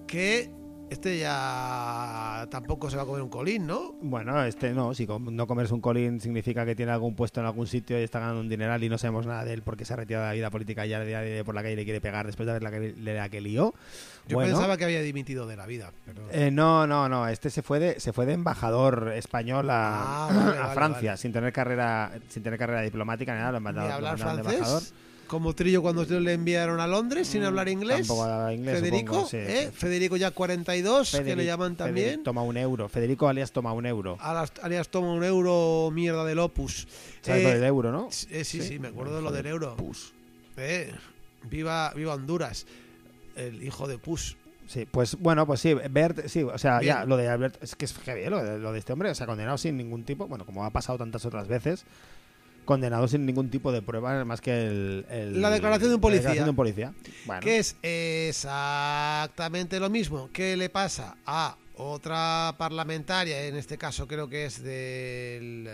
[0.07, 0.51] que
[0.91, 3.95] este ya tampoco se va a comer un colín, ¿no?
[4.03, 7.67] Bueno, este no, si no comerse un colín significa que tiene algún puesto en algún
[7.67, 9.97] sitio y está ganando un dineral y no sabemos nada de él porque se ha
[9.97, 11.01] retirado de la vida política y ya
[11.45, 13.73] por la calle le quiere pegar después de ver la que, de la que lió.
[14.27, 16.23] Yo bueno, pensaba que había dimitido de la vida, pero...
[16.31, 20.29] eh, no, no, no, este se fue de, se fue de embajador español a, Ah,
[20.33, 21.17] vale, a vale, Francia vale.
[21.19, 24.55] sin tener carrera sin tener carrera diplomática ni nada, lo han mandado, hablar de francés,
[24.55, 24.83] embajador.
[25.31, 28.09] Como Trillo cuando le enviaron a Londres sin Mm, hablar inglés.
[28.09, 29.69] tampoco inglés, Federico, supongo, sí, ¿eh?
[29.71, 29.77] sí.
[29.79, 32.05] Federico ya 42, que le llaman también.
[32.07, 32.89] Federico toma un euro.
[32.89, 34.19] Federico alias toma un euro.
[34.21, 36.89] A las alias toma un euro mierda del Opus.
[37.23, 38.09] ¿Sabes Eh, lo del euro, no?
[38.09, 38.79] eh, sí, sí, Sí.
[38.81, 39.77] me acuerdo de lo del euro.
[39.77, 40.13] Pus.
[40.57, 40.93] Eh,
[41.49, 42.67] viva, viva Honduras,
[43.37, 44.37] el hijo de Pus.
[44.67, 46.95] Sí, pues bueno, pues sí, Bert, sí, o sea, Bien.
[46.97, 48.31] ya, lo de Albert, es que es heavy, ¿eh?
[48.31, 50.71] lo, de, lo de este hombre, o sea, condenado sin ningún tipo, bueno, como ha
[50.71, 51.85] pasado tantas otras veces,
[52.71, 55.05] condenado sin ningún tipo de prueba, más que el...
[55.11, 56.21] el- La declaración de un la policía.
[56.31, 56.93] declaración de un policía.
[57.27, 64.07] Bueno, Que es exactamente lo mismo que le pasa a otra parlamentaria, en este caso
[64.07, 65.65] creo que es de el,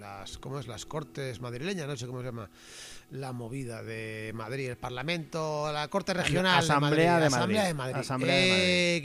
[0.00, 0.66] las, ¿cómo es?
[0.66, 2.50] las Cortes madrileñas, no sé cómo se llama,
[3.10, 7.36] la movida de Madrid, el Parlamento, la Corte Regional Asamblea de Madrid.
[7.36, 8.70] Asamblea de Madrid, Asamblea de Madrid.
[8.70, 8.96] Eh,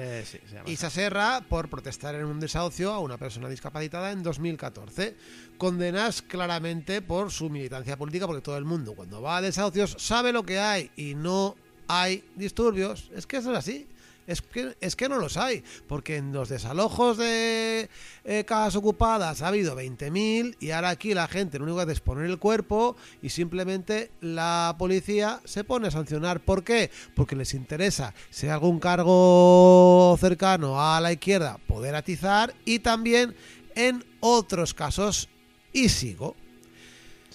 [0.00, 0.24] eh,
[0.66, 1.10] sí, se
[1.48, 5.16] por protestar en un desahucio a una persona discapacitada en 2014.
[5.58, 10.32] Condenas claramente por su militancia política, porque todo el mundo cuando va a desahucios sabe
[10.32, 11.56] lo que hay y no
[11.88, 13.10] hay disturbios.
[13.14, 13.86] Es que eso es así.
[14.30, 17.90] Es que, es que no los hay, porque en los desalojos de
[18.22, 21.92] eh, casas ocupadas ha habido 20.000 y ahora aquí la gente lo único que hace
[21.94, 26.38] es poner el cuerpo y simplemente la policía se pone a sancionar.
[26.38, 26.92] ¿Por qué?
[27.16, 33.34] Porque les interesa, si hay algún cargo cercano a la izquierda, poder atizar y también
[33.74, 35.28] en otros casos,
[35.72, 36.36] y sigo,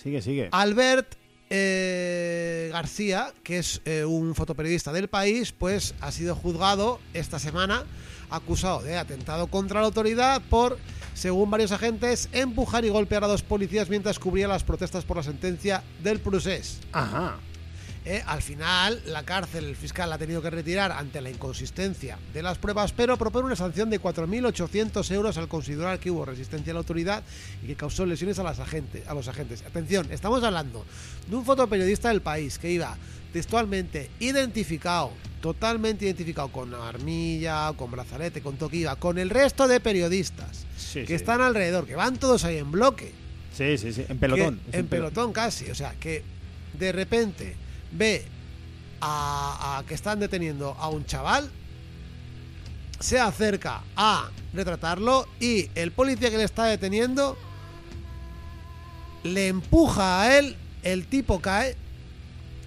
[0.01, 0.49] Sigue, sigue.
[0.51, 1.15] Albert
[1.57, 7.85] eh, García, que es eh, un fotoperiodista del país, pues ha sido juzgado esta semana
[8.29, 10.77] acusado de atentado contra la autoridad por,
[11.13, 15.23] según varios agentes, empujar y golpear a dos policías mientras cubría las protestas por la
[15.23, 16.79] sentencia del procés.
[16.91, 17.37] Ajá.
[18.07, 22.43] Eh, al final, la cárcel, el fiscal ha tenido que retirar ante la inconsistencia de
[22.43, 26.75] las pruebas, pero propone una sanción de 4.800 euros al considerar que hubo resistencia a
[26.75, 27.23] la autoridad
[27.63, 29.63] y que causó lesiones a, las agentes, a los agentes.
[29.63, 30.85] Atención, estamos hablando
[31.27, 32.95] de un fotoperiodista del país que iba
[33.33, 40.67] textualmente identificado, totalmente identificado con armilla, con brazalete, con toquiva, con el resto de periodistas
[40.77, 41.13] Sí, que sí.
[41.15, 43.11] están alrededor, que van todos ahí en bloque
[43.51, 44.05] Sí, sí, sí.
[44.07, 44.59] En pelotón.
[44.69, 45.71] que- en pelotón casi.
[45.71, 46.21] O sea, que
[46.77, 47.55] de repente
[47.91, 48.25] ve
[49.01, 51.49] a, que están deteniendo a un chaval,
[52.99, 57.37] se acerca a retratarlo y el policía que le está deteniendo
[59.23, 61.75] le empuja a él, el tipo cae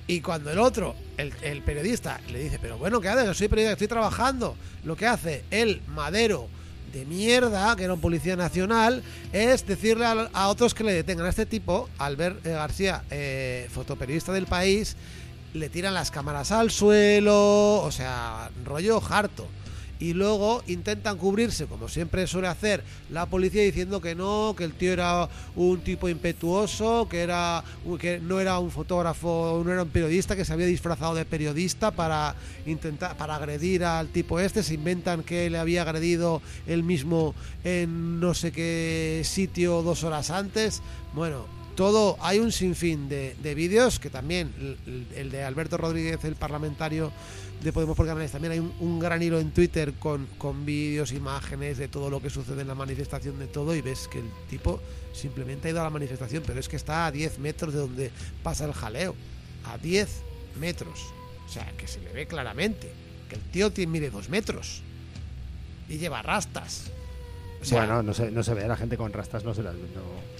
[0.06, 3.36] y cuando el otro, el, periodista, le dice, pero bueno, ¿qué haces?
[3.36, 4.56] Soy periodista, estoy trabajando.
[4.84, 6.48] Lo que hace el madero
[6.92, 11.30] de mierda, que era un policía nacional, es decirle a, otros que le detengan a
[11.30, 14.96] este tipo, Albert eh, García, eh, fotoperiodista del país,
[15.54, 19.46] le tiran las cámaras al suelo, o sea, rollo harto.
[20.00, 24.74] Y luego intentan cubrirse, como siempre suele hacer la policía, diciendo que no, que el
[24.74, 27.64] tío era un tipo impetuoso, que era
[28.00, 31.90] que no era un fotógrafo, no era un periodista, que se había disfrazado de periodista
[31.90, 32.34] para
[32.66, 37.34] intentar para agredir al tipo este, se inventan que le había agredido él mismo
[37.64, 40.82] en no sé qué sitio dos horas antes.
[41.14, 44.52] Bueno, todo, hay un sinfín de, de vídeos que también,
[44.86, 47.12] el, el de Alberto Rodríguez, el parlamentario
[47.62, 51.76] de Podemos por Canales, también hay un, gran hilo en Twitter con, con vídeos, imágenes
[51.78, 54.80] de todo lo que sucede en la manifestación, de todo, y ves que el tipo
[55.12, 58.10] simplemente ha ido a la manifestación, pero es que está a 10 metros de donde
[58.42, 59.14] pasa el jaleo,
[59.64, 60.08] a 10
[60.60, 61.00] metros.
[61.46, 62.92] O sea, que se le ve claramente
[63.28, 64.82] que el tío tiene, mide 2 metros
[65.88, 66.90] y lleva rastas.
[67.60, 69.72] O sea, bueno, no se, no se ve la gente con rastas, no se la-
[69.72, 70.37] no-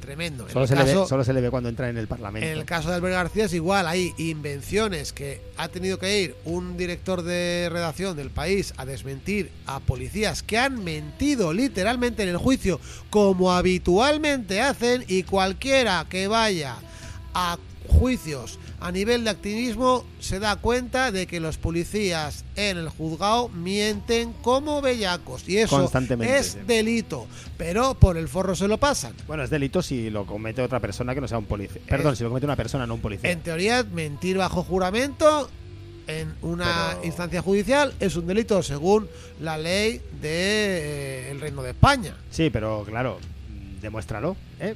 [0.00, 0.46] tremendo.
[0.46, 2.46] En Solo, se le ve, solo se le ve cuando entra en el Parlamento.
[2.48, 6.36] En el caso de Albert García es igual, hay invenciones que ha tenido que ir
[6.44, 12.30] un director de redacción del país a desmentir a policías que han mentido literalmente en
[12.30, 12.80] el juicio
[13.10, 16.76] como habitualmente hacen y cualquiera que vaya
[17.34, 22.88] a juicios a nivel de activismo se da cuenta de que los policías en el
[22.88, 26.58] juzgado mienten como bellacos y eso Constantemente, es sí.
[26.66, 27.26] delito,
[27.58, 29.12] pero por el forro se lo pasan.
[29.26, 31.82] Bueno, es delito si lo comete otra persona que no sea un policía.
[31.86, 33.30] Perdón, Es- si lo comete una persona, no un policía.
[33.30, 35.50] En teoría, mentir bajo juramento
[36.06, 39.08] en una Pero- instancia judicial es un delito según
[39.40, 42.16] la ley del Reino de España.
[42.30, 43.18] Sí, pero claro,
[43.80, 44.74] demuéstralo, ¿eh?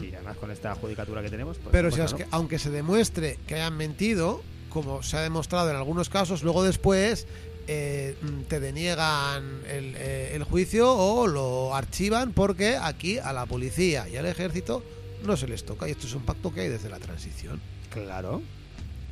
[0.00, 1.56] Sí, además con esta judicatura que tenemos.
[1.58, 1.72] Pues Mm.
[1.72, 5.76] Pero si es que, aunque se demuestre que hayan mentido, como se ha demostrado en
[5.76, 7.26] algunos casos, luego después
[7.66, 13.46] eh, mm, te deniegan el, eh, el juicio o lo archivan porque aquí a la
[13.46, 14.82] policía y al ejército
[15.24, 15.88] no se les toca.
[15.88, 17.60] Y esto es un pacto que hay desde la transición.
[17.90, 18.42] Claro.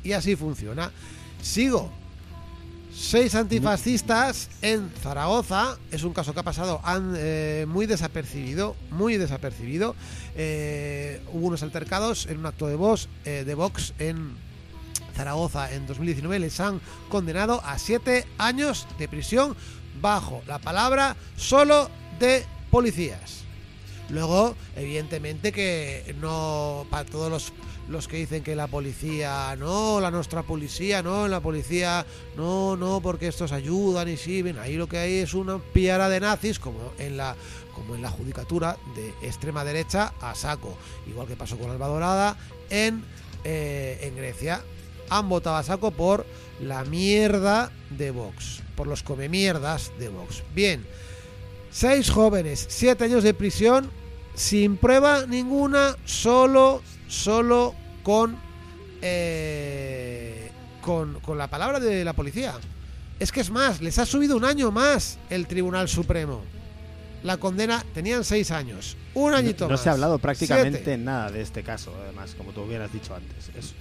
[0.03, 0.91] Y así funciona.
[1.41, 1.91] Sigo.
[2.95, 5.77] Seis antifascistas en Zaragoza.
[5.91, 8.75] Es un caso que ha pasado han, eh, muy desapercibido.
[8.91, 9.95] Muy desapercibido.
[10.35, 14.35] Eh, hubo unos altercados en un acto de Vox, eh, de Vox en
[15.15, 16.37] Zaragoza en 2019.
[16.37, 19.55] Les han condenado a siete años de prisión
[19.99, 21.89] bajo la palabra solo
[22.19, 23.43] de policías.
[24.09, 27.53] Luego, evidentemente que no para todos los
[27.89, 32.05] los que dicen que la policía, no, la nuestra policía, no, la policía,
[32.35, 34.57] no, no, porque estos ayudan y sirven.
[34.57, 37.35] Ahí lo que hay es una piara de nazis, como en la,
[37.73, 40.77] como en la judicatura de extrema derecha a saco.
[41.07, 42.37] Igual que pasó con Alba Dorada
[42.69, 43.03] en,
[43.43, 44.63] eh, en Grecia.
[45.09, 46.25] Han votado a saco por
[46.61, 50.43] la mierda de Vox, por los come mierdas de Vox.
[50.55, 50.85] Bien,
[51.71, 53.91] seis jóvenes, siete años de prisión,
[54.33, 56.81] sin prueba ninguna, solo,
[57.13, 58.35] solo con,
[59.01, 60.49] eh,
[60.81, 62.53] con, con la palabra de la policía.
[63.19, 66.41] Es que es más, les ha subido un año más el Tribunal Supremo.
[67.23, 69.81] La condena, tenían seis años, un añito No, no más.
[69.83, 70.97] se ha hablado prácticamente Siete.
[70.97, 73.49] nada de este caso, además, como tú hubieras dicho antes.
[73.57, 73.73] Es-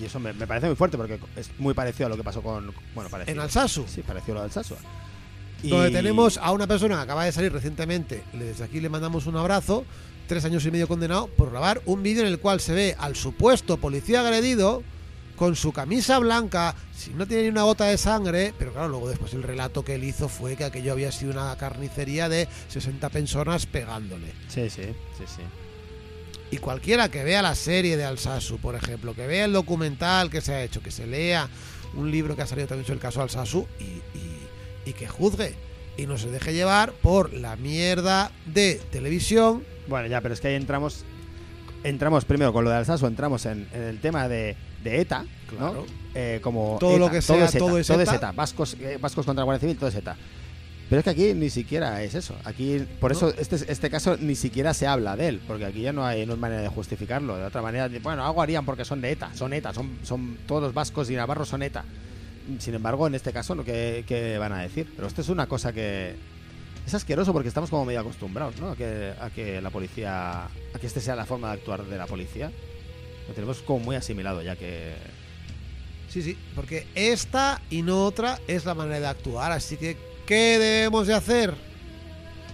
[0.00, 2.42] y eso me, me parece muy fuerte porque es muy parecido a lo que pasó
[2.42, 2.72] con.
[2.94, 3.34] Bueno, parecido.
[3.34, 3.84] En Alsasu.
[3.88, 4.76] Sí, pareció lo de Alsasua.
[5.62, 9.26] Y- donde tenemos a una persona que acaba de salir recientemente, desde aquí le mandamos
[9.26, 9.84] un abrazo,
[10.26, 13.16] tres años y medio condenado por grabar un vídeo en el cual se ve al
[13.16, 14.82] supuesto policía agredido
[15.36, 19.08] con su camisa blanca, si no tiene ni una gota de sangre, pero claro, luego
[19.08, 23.08] después el relato que él hizo fue que aquello había sido una carnicería de 60
[23.08, 24.28] personas pegándole.
[24.48, 24.82] Sí, sí,
[25.18, 25.42] sí, sí.
[26.50, 30.40] Y cualquiera que vea la serie de Alsasu, por ejemplo, que vea el documental que
[30.42, 31.48] se ha hecho, que se lea
[31.94, 34.41] un libro que ha salido también sobre el caso Alsasu y, y-
[34.86, 35.54] y que juzgue
[35.96, 39.62] y no se deje llevar por la mierda de televisión.
[39.88, 41.04] Bueno, ya, pero es que ahí entramos.
[41.84, 45.72] Entramos primero con lo de Alsasu, entramos en, en el tema de, de ETA, Claro.
[45.74, 45.84] ¿no?
[46.14, 48.14] Eh, como Todo ETA, lo que sea, es ETA, todo es ETA.
[48.14, 48.32] ETA.
[48.32, 50.16] Vascos, eh, vascos contra la Guardia Civil, todo es ETA.
[50.88, 52.36] Pero es que aquí ni siquiera es eso.
[52.44, 53.16] Aquí, por No.
[53.16, 56.24] eso, este, este caso ni siquiera se habla de él, porque aquí ya no hay,
[56.26, 57.36] no hay manera de justificarlo.
[57.36, 60.62] De otra manera, bueno, algo harían porque son de ETA, son ETA, son, son todos
[60.62, 61.84] los vascos y navarros son ETA.
[62.58, 63.62] Sin embargo, en este caso.
[63.64, 64.92] ¿Qué, qué van a decir?
[64.94, 66.14] Pero esto es una cosa que
[66.86, 68.70] es asqueroso porque estamos como medio acostumbrados, ¿no?
[68.70, 71.96] A que, a que la policía, a que este sea la forma de actuar de
[71.96, 72.50] la policía.
[73.28, 74.94] Lo tenemos como muy asimilado ya que...
[76.08, 79.52] Sí, sí, porque esta y no otra es la manera de actuar.
[79.52, 81.54] Así que, ¿qué debemos de hacer?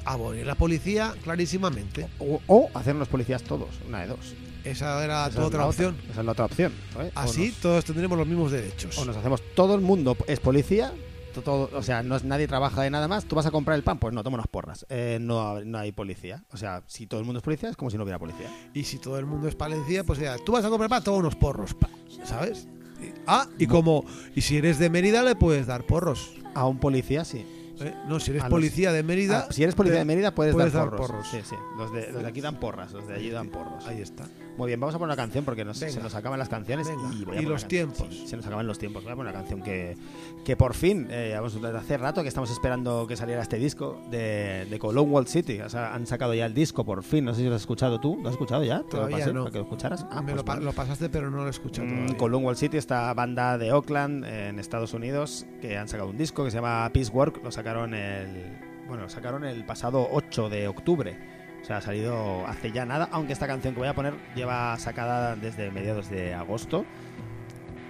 [0.05, 2.07] Abolir la policía clarísimamente.
[2.19, 4.35] O, o hacer los policías todos, una de dos.
[4.71, 5.97] Esa era Esa tu otra opción.
[6.11, 6.73] Esa es la otra opción.
[7.01, 7.11] ¿eh?
[7.15, 8.97] Así nos- todos tendremos los mismos derechos.
[8.99, 10.93] O nos hacemos todo el mundo es policía,
[11.35, 13.25] to- todo, o sea, no es, nadie trabaja de nada más.
[13.27, 14.87] Tú vas a comprar el pan, pues no, toma unas porras.
[14.89, 16.45] Eh, no, no hay policía.
[16.53, 18.49] O sea, si todo el mundo es policía, es como si no hubiera policía.
[18.75, 21.19] Y si todo el mundo es policía, pues ya, tú vas a comprar para todos
[21.19, 21.89] unos porros, pa,
[22.25, 22.67] ¿sabes?
[23.01, 24.05] Y- Ah, y como,
[24.35, 26.33] y si eres de Mérida le puedes dar porros.
[26.55, 27.47] A un policía, sí.
[27.81, 27.95] ¿eh?
[28.09, 29.47] No, si eres A los- policía de Mérida.
[29.53, 31.19] Si eres policía de Mérida puedes, puedes dar, dar porros.
[31.19, 31.29] porros.
[31.31, 31.55] Sí, sí.
[31.77, 33.87] Los de, los de aquí dan porras, los de allí dan porros.
[33.87, 34.25] Ahí está.
[34.59, 37.03] Muy bien, vamos a poner una canción porque nos- se nos acaban las canciones Venga.
[37.15, 38.07] y, voy a Y poner los tiempos.
[38.11, 39.05] sí, se nos acaban los tiempos.
[39.05, 39.97] Voy a poner una canción que,
[40.45, 44.03] que por fin, eh, vamos, desde hace rato que estamos esperando que saliera este disco
[44.11, 45.61] de, de Cologne Wall City.
[45.61, 47.25] O sea, han sacado ya el disco por fin.
[47.25, 48.19] No sé si lo has escuchado tú.
[48.21, 48.79] ¿Lo has escuchado ya?
[48.79, 49.41] ¿Te lo Todavía pasé no.
[49.45, 50.07] para que lo escucharas?
[50.11, 50.65] Ah, Me pues lo, pa- vale.
[50.65, 51.87] lo pasaste, pero no lo he escuchado.
[51.87, 52.17] Mm.
[52.17, 56.45] Cologne Wall City, esta banda de Oakland en Estados Unidos que han sacado un disco
[56.45, 57.45] que se llama Peace Work.
[57.45, 58.45] Lo sacaron el
[58.89, 61.38] bueno, lo sacaron el pasado 8 de octubre.
[61.69, 65.37] Sea, ha salido hace ya nada, aunque esta canción que voy a poner lleva sacada
[65.37, 66.85] desde mediados de agosto.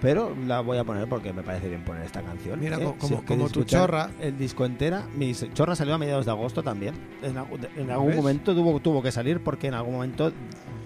[0.01, 2.59] Pero la voy a poner porque me parece bien poner esta canción.
[2.59, 2.83] Mira, ¿eh?
[2.83, 4.09] co- como- Si como tu chorra.
[4.21, 5.03] El disco entera.
[5.15, 6.93] Mi chorra salió a mediados de agosto también.
[7.21, 8.15] En, algún- en algún ¿Ves?
[8.17, 10.31] momento tuvo, tuvo que salir porque en algún momento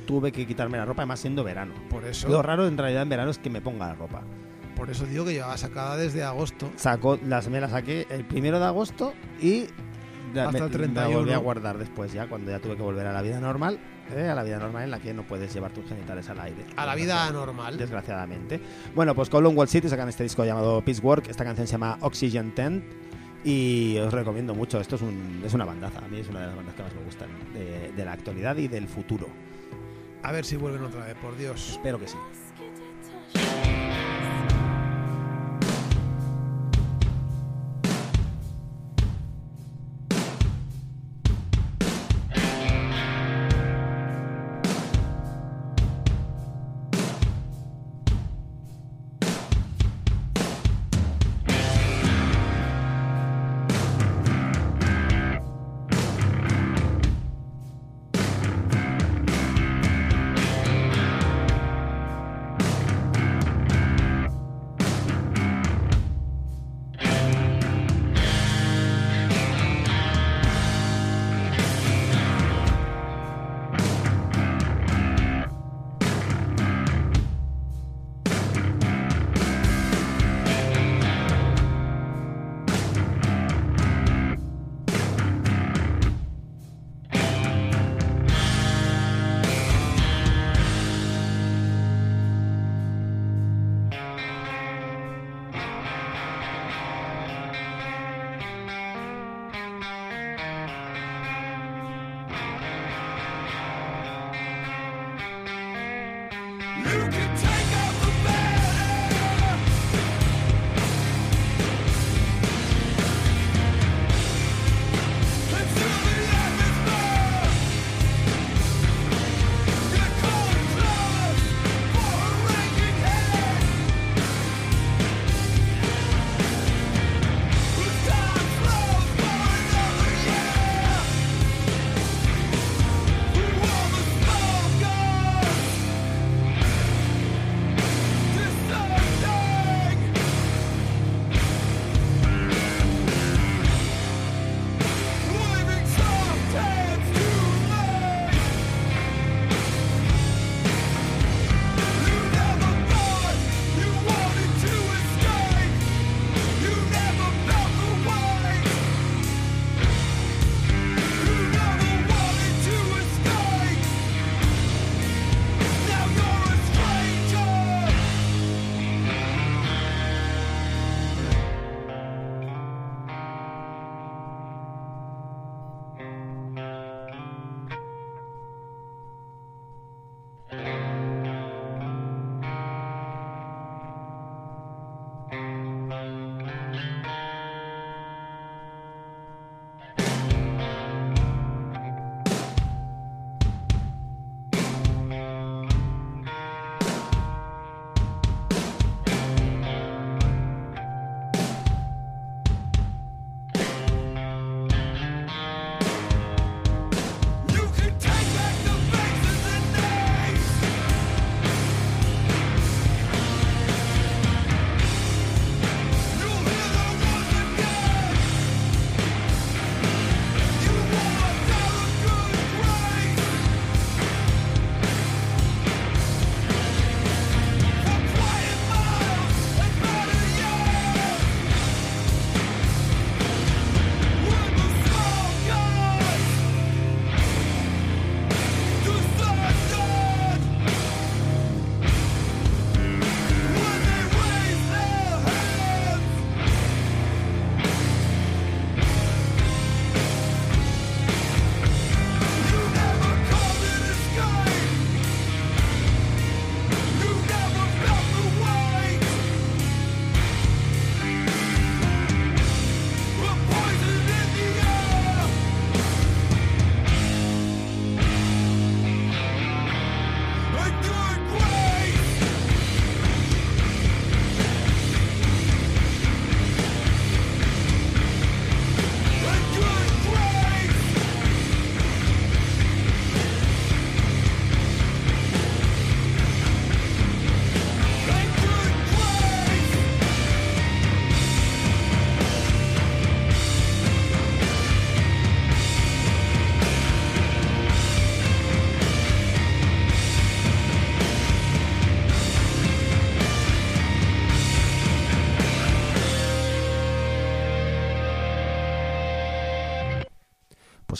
[0.07, 1.73] tuve que quitarme la ropa, además siendo verano.
[1.89, 4.21] Por eso, Lo raro en realidad en verano es que me ponga la ropa.
[4.75, 6.69] por eso digo que llevaba sacada desde agosto.
[6.75, 9.67] Sacó, las, me las saqué el primero de agosto y la-
[10.41, 11.17] Hasta me, el la 31.
[11.19, 13.79] volví a guardar después ya, cuando ya tuve que volver a la vida normal,
[14.15, 14.27] ¿eh?
[14.29, 16.65] a la vida normal en la que no puedes llevar tus genitales al aire.
[16.75, 17.77] A la vida normal.
[17.77, 18.59] Desgraciadamente.
[18.95, 21.97] Bueno, pues Colon Wall City sacan este disco llamado Peace Work, esta canción se llama
[22.01, 22.83] Oxygen Tent
[23.43, 26.47] y os recomiendo mucho, esto es, un- es una bandaza, a mí es una de
[26.47, 29.27] las bandas que más me gustan de, de la actualidad y del futuro.
[30.23, 31.71] A ver si vuelven otra vez, por Dios.
[31.71, 32.15] Espero que sí.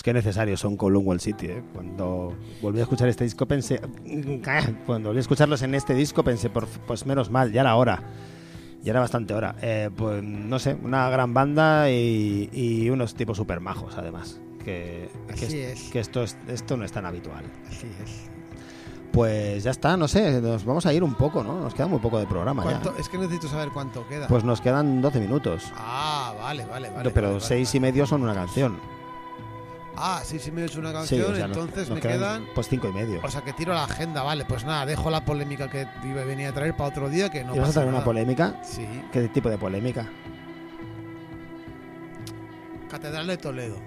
[0.04, 1.48] Qué necesarios son Column City.
[1.48, 1.64] ¿eh?
[1.74, 3.80] Cuando volví a escuchar este disco pensé,
[4.86, 8.04] cuando volví a escucharlos en este disco pensé, por, pues menos mal, ya era hora.
[8.84, 9.56] Ya era bastante hora.
[9.62, 14.42] Eh, pues no sé, una gran banda y, y unos tipos super majos además.
[14.66, 17.46] Que, que, Así es- que esto, es, esto no es tan habitual.
[17.68, 18.30] Así es.
[19.14, 21.62] Pues ya está, no sé, nos vamos a ir un poco, ¿no?
[21.62, 22.82] Nos queda muy poco de programa ya.
[23.00, 24.28] Es que necesito saber cuánto queda.
[24.28, 25.72] Pues nos quedan 12 minutos.
[25.78, 27.10] ah, vale, vale, vale.
[27.12, 28.78] pero vale, vale, seis y medio son una canción.
[29.96, 32.46] Ah, sí, sí me he hecho una Sí, canción, o sea, nos- entonces me quedan.
[32.56, 33.20] Pues cinco y medio.
[33.24, 34.44] O sea, que tiro la agenda, vale.
[34.46, 37.56] Pues nada, dejo la polémica que iba- venía a traer para otro día, que no
[37.56, 38.60] ¿Y vas a traer una polémica?
[38.64, 40.08] Sí, ¿Qué tipo de polémica?
[42.90, 43.78] Catedral de Toledo.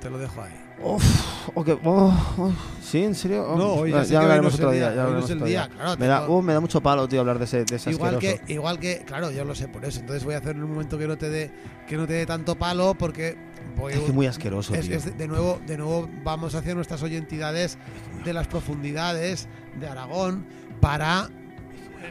[0.00, 0.52] Te lo dejo ahí.
[0.82, 2.52] Uf, ok, oh, oh,
[2.82, 3.04] ¿Sí?
[3.04, 3.46] ¿En serio?
[3.48, 5.76] Oh, No, hoy ya ya, hablaremos es otro día, ya hablaremos es otro día, día.
[5.76, 8.18] claro, me, da, uh, me da mucho palo, tío, hablar de ese, de ese Igual
[8.18, 10.00] que, igual que, claro, yo lo sé por eso.
[10.00, 11.50] Entonces voy a hacer en un momento que no te dé,
[11.86, 13.36] que no te dé tanto palo, porque
[13.76, 14.96] voy Es que es muy asqueroso, es- tío.
[14.96, 17.78] es de- nuevo, de nuevo vamos hacia nuestras oyentidades
[18.24, 19.48] de las profundidades
[19.78, 20.46] de Aragón
[20.80, 21.28] para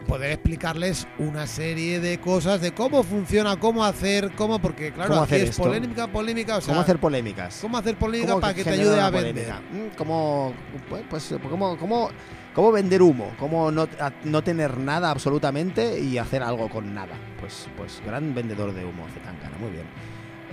[0.07, 5.21] poder explicarles una serie de cosas de cómo funciona, cómo hacer, cómo, porque claro, ¿Cómo
[5.23, 5.63] aquí hacer es esto?
[5.63, 7.59] polémica, polémica, o sea, ¿Cómo hacer polémicas?
[7.61, 9.33] cómo hacer polémica ¿Cómo para que te ayude a vender.
[9.33, 9.61] polémica?
[9.71, 10.53] Mm, ¿Cómo,
[10.89, 12.09] pues, pues, cómo, cómo,
[12.55, 13.31] cómo vender humo?
[13.37, 13.87] ¿Cómo no,
[14.23, 17.13] no tener nada absolutamente y hacer algo con nada?
[17.39, 19.85] Pues, pues gran vendedor de humo, Zetangana, muy bien.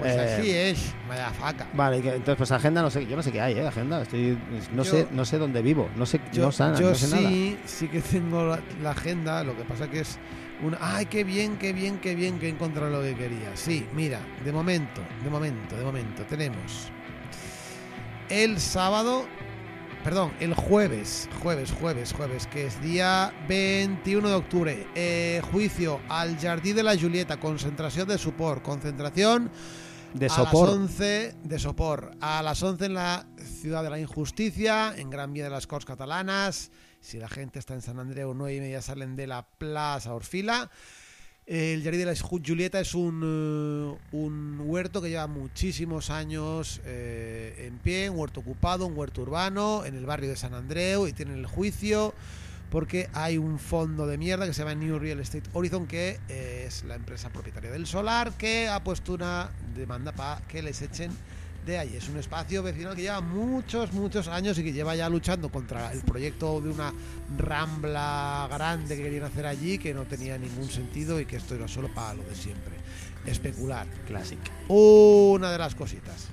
[0.01, 1.66] Pues Eh, así es, vaya faca.
[1.74, 3.66] Vale, que- entonces pues agenda no sé, yo no sé qué hay, ¿eh?
[3.66, 4.36] Agenda, estoy,
[4.74, 7.09] no Yo- sé, no sé dónde vivo, no sé, Yo, no, sé, yo no sé
[7.09, 7.28] nada.
[7.28, 10.18] sí, sí que tengo la, la agenda, lo que pasa que es
[10.62, 10.76] una...
[10.80, 13.51] ¡Ay, qué bien, qué bien, qué bien que he encontrado lo que quería!
[13.55, 16.88] Sí, mira, de momento, de momento, de momento, tenemos
[18.28, 19.24] el sábado,
[20.05, 26.38] perdón, el jueves, jueves, jueves, jueves, que es día 21 de octubre, eh, juicio al
[26.38, 29.51] Jardí de la Julieta, concentración de supor, concentración
[30.15, 30.69] De a sopor.
[30.69, 32.11] las 11 de Sopor.
[32.21, 33.27] A las 11 en la
[33.61, 36.71] Ciudad de la Injusticia, en Gran Vía de las Corts Catalanas.
[37.01, 40.71] Si la gente está en San Andreu, 9 y media salen de la Plaza Orfila.
[41.47, 46.81] El Jardí de la Ju- Julieta es un, eh, un huerto que lleva muchísimos años
[46.85, 51.07] eh, en pie, un huerto ocupado, un huerto urbano, en el barrio de San Andreu
[51.09, 52.15] y tienen el juicio
[52.71, 56.85] porque hay un fondo de mierda que se llama New Real Estate Horizon, que es
[56.85, 61.11] la empresa propietaria del solar, que ha puesto una demanda para que les echen
[61.66, 61.97] de ahí.
[61.97, 65.93] Es un espacio vecinal que lleva muchos, muchos años y que lleva ya luchando contra
[65.93, 66.93] el proyecto de una
[67.37, 71.66] rambla grande que querían hacer allí, que no tenía ningún sentido y que esto era
[71.66, 72.75] solo para lo de siempre.
[73.27, 73.87] Especular.
[74.07, 74.39] Classic.
[74.68, 76.29] Una de las cositas.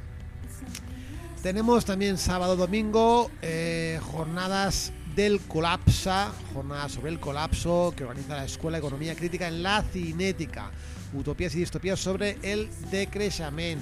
[1.41, 8.45] Tenemos también sábado, domingo, eh, jornadas del colapsa, jornadas sobre el colapso que organiza la
[8.45, 10.69] Escuela de Economía Crítica en la Cinética.
[11.11, 13.81] Utopías y distopías sobre el decreixement.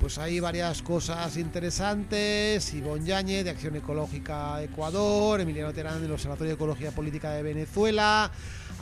[0.00, 2.74] Pues hay varias cosas interesantes.
[2.74, 8.32] Ivonne Yáñez de Acción Ecológica Ecuador, Emiliano Terán del Observatorio de Ecología Política de Venezuela,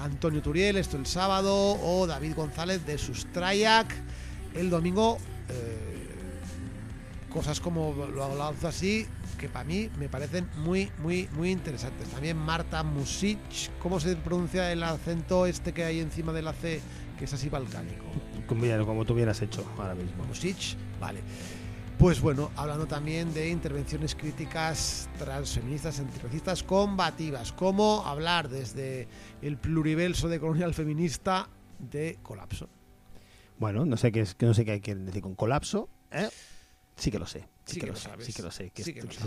[0.03, 3.95] Antonio Turiel, esto el sábado, o David González de Sustrayac.
[4.55, 5.19] El domingo,
[5.51, 6.09] eh,
[7.31, 9.07] cosas como lo lanzo así,
[9.43, 12.09] que para mí me parecen muy, muy, muy interesantes.
[12.11, 13.41] También Marta Music,
[13.81, 16.81] ¿cómo se pronuncia el acento este que hay encima de la C,
[17.19, 18.05] que es así balcánico?
[18.47, 20.23] Como, como tú hubieras hecho ahora mismo.
[20.27, 20.57] Music,
[21.01, 21.19] vale.
[21.99, 29.09] Pues bueno, hablando también de intervenciones críticas transfeministas, antirracistas, combativas, cómo hablar desde
[29.43, 31.49] el pluriverso de colonial feminista
[31.81, 32.69] de colapso.
[33.59, 35.89] Bueno, no sé qué es, que no sé qué quieren decir con colapso.
[36.13, 36.29] ¿eh?
[36.95, 37.49] Sí que lo sé.
[37.65, 38.27] Sí, Sí que, que lo sabes.
[38.27, 38.71] Sí que lo sé.
[38.71, 39.25] ¿Qué Sí es, que Sí que, es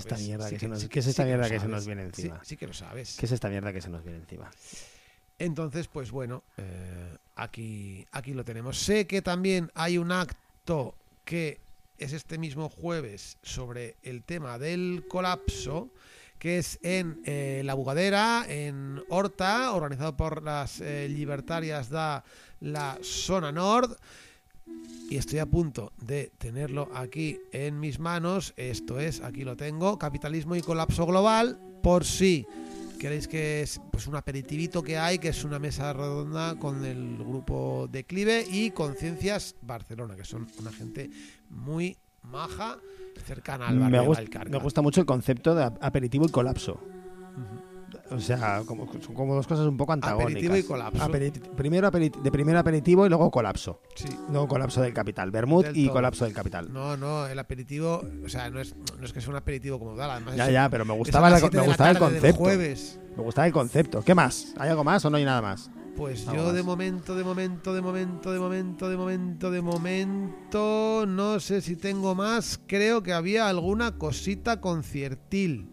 [1.07, 2.39] esta mierda que se nos viene encima?
[2.43, 3.15] sí que lo sabes.
[3.17, 4.51] ¿Qué es esta mierda que se nos viene encima?
[5.37, 8.77] Entonces, pues bueno, eh, aquí, aquí lo tenemos.
[8.77, 11.59] Sé que también hay un acto que
[11.97, 15.89] es este mismo jueves sobre el tema del colapso,
[16.39, 22.21] que es en eh, La Bugadera, en Horta, organizado por las eh, libertarias de
[22.61, 23.97] la Zona Nord.
[25.09, 28.53] Y estoy a punto de tenerlo aquí en mis manos.
[28.57, 32.45] Esto es, aquí lo tengo, Capitalismo y Colapso Global, por si
[32.99, 37.17] queréis que es pues un aperitivito que hay, que es una mesa redonda con el
[37.17, 41.09] grupo Declive y Conciencias Barcelona, que son una gente
[41.49, 42.79] muy maja,
[43.27, 44.49] cercana al Me, barrio de gust- Vallcarca.
[44.49, 46.79] me gusta mucho el concepto de ap- aperitivo y colapso.
[48.11, 50.31] O sea, como, son como dos cosas un poco antagónicas.
[50.33, 51.09] Aperitivo y colapso.
[51.55, 53.81] Primero aperiti- de primero aperitivo y luego colapso.
[53.95, 54.07] Sí.
[54.29, 55.31] Luego colapso del capital.
[55.31, 55.93] Bermud y todo.
[55.95, 56.71] colapso del capital.
[56.71, 59.95] No, no, el aperitivo, o sea, no es, no es que sea un aperitivo como
[59.95, 62.37] tal, además ya, es- ya, pero me gustaba, la- me gustaba el concepto.
[62.37, 62.99] jueves.
[63.17, 64.01] Me gustaba el concepto.
[64.03, 64.53] ¿Qué más?
[64.57, 65.71] ¿Hay algo más o no hay nada más?
[65.97, 71.39] Pues yo de momento, de momento, de momento, de momento, de momento, de momento, no
[71.39, 72.59] sé si tengo más.
[72.67, 75.69] Creo que había alguna cosita conciertil.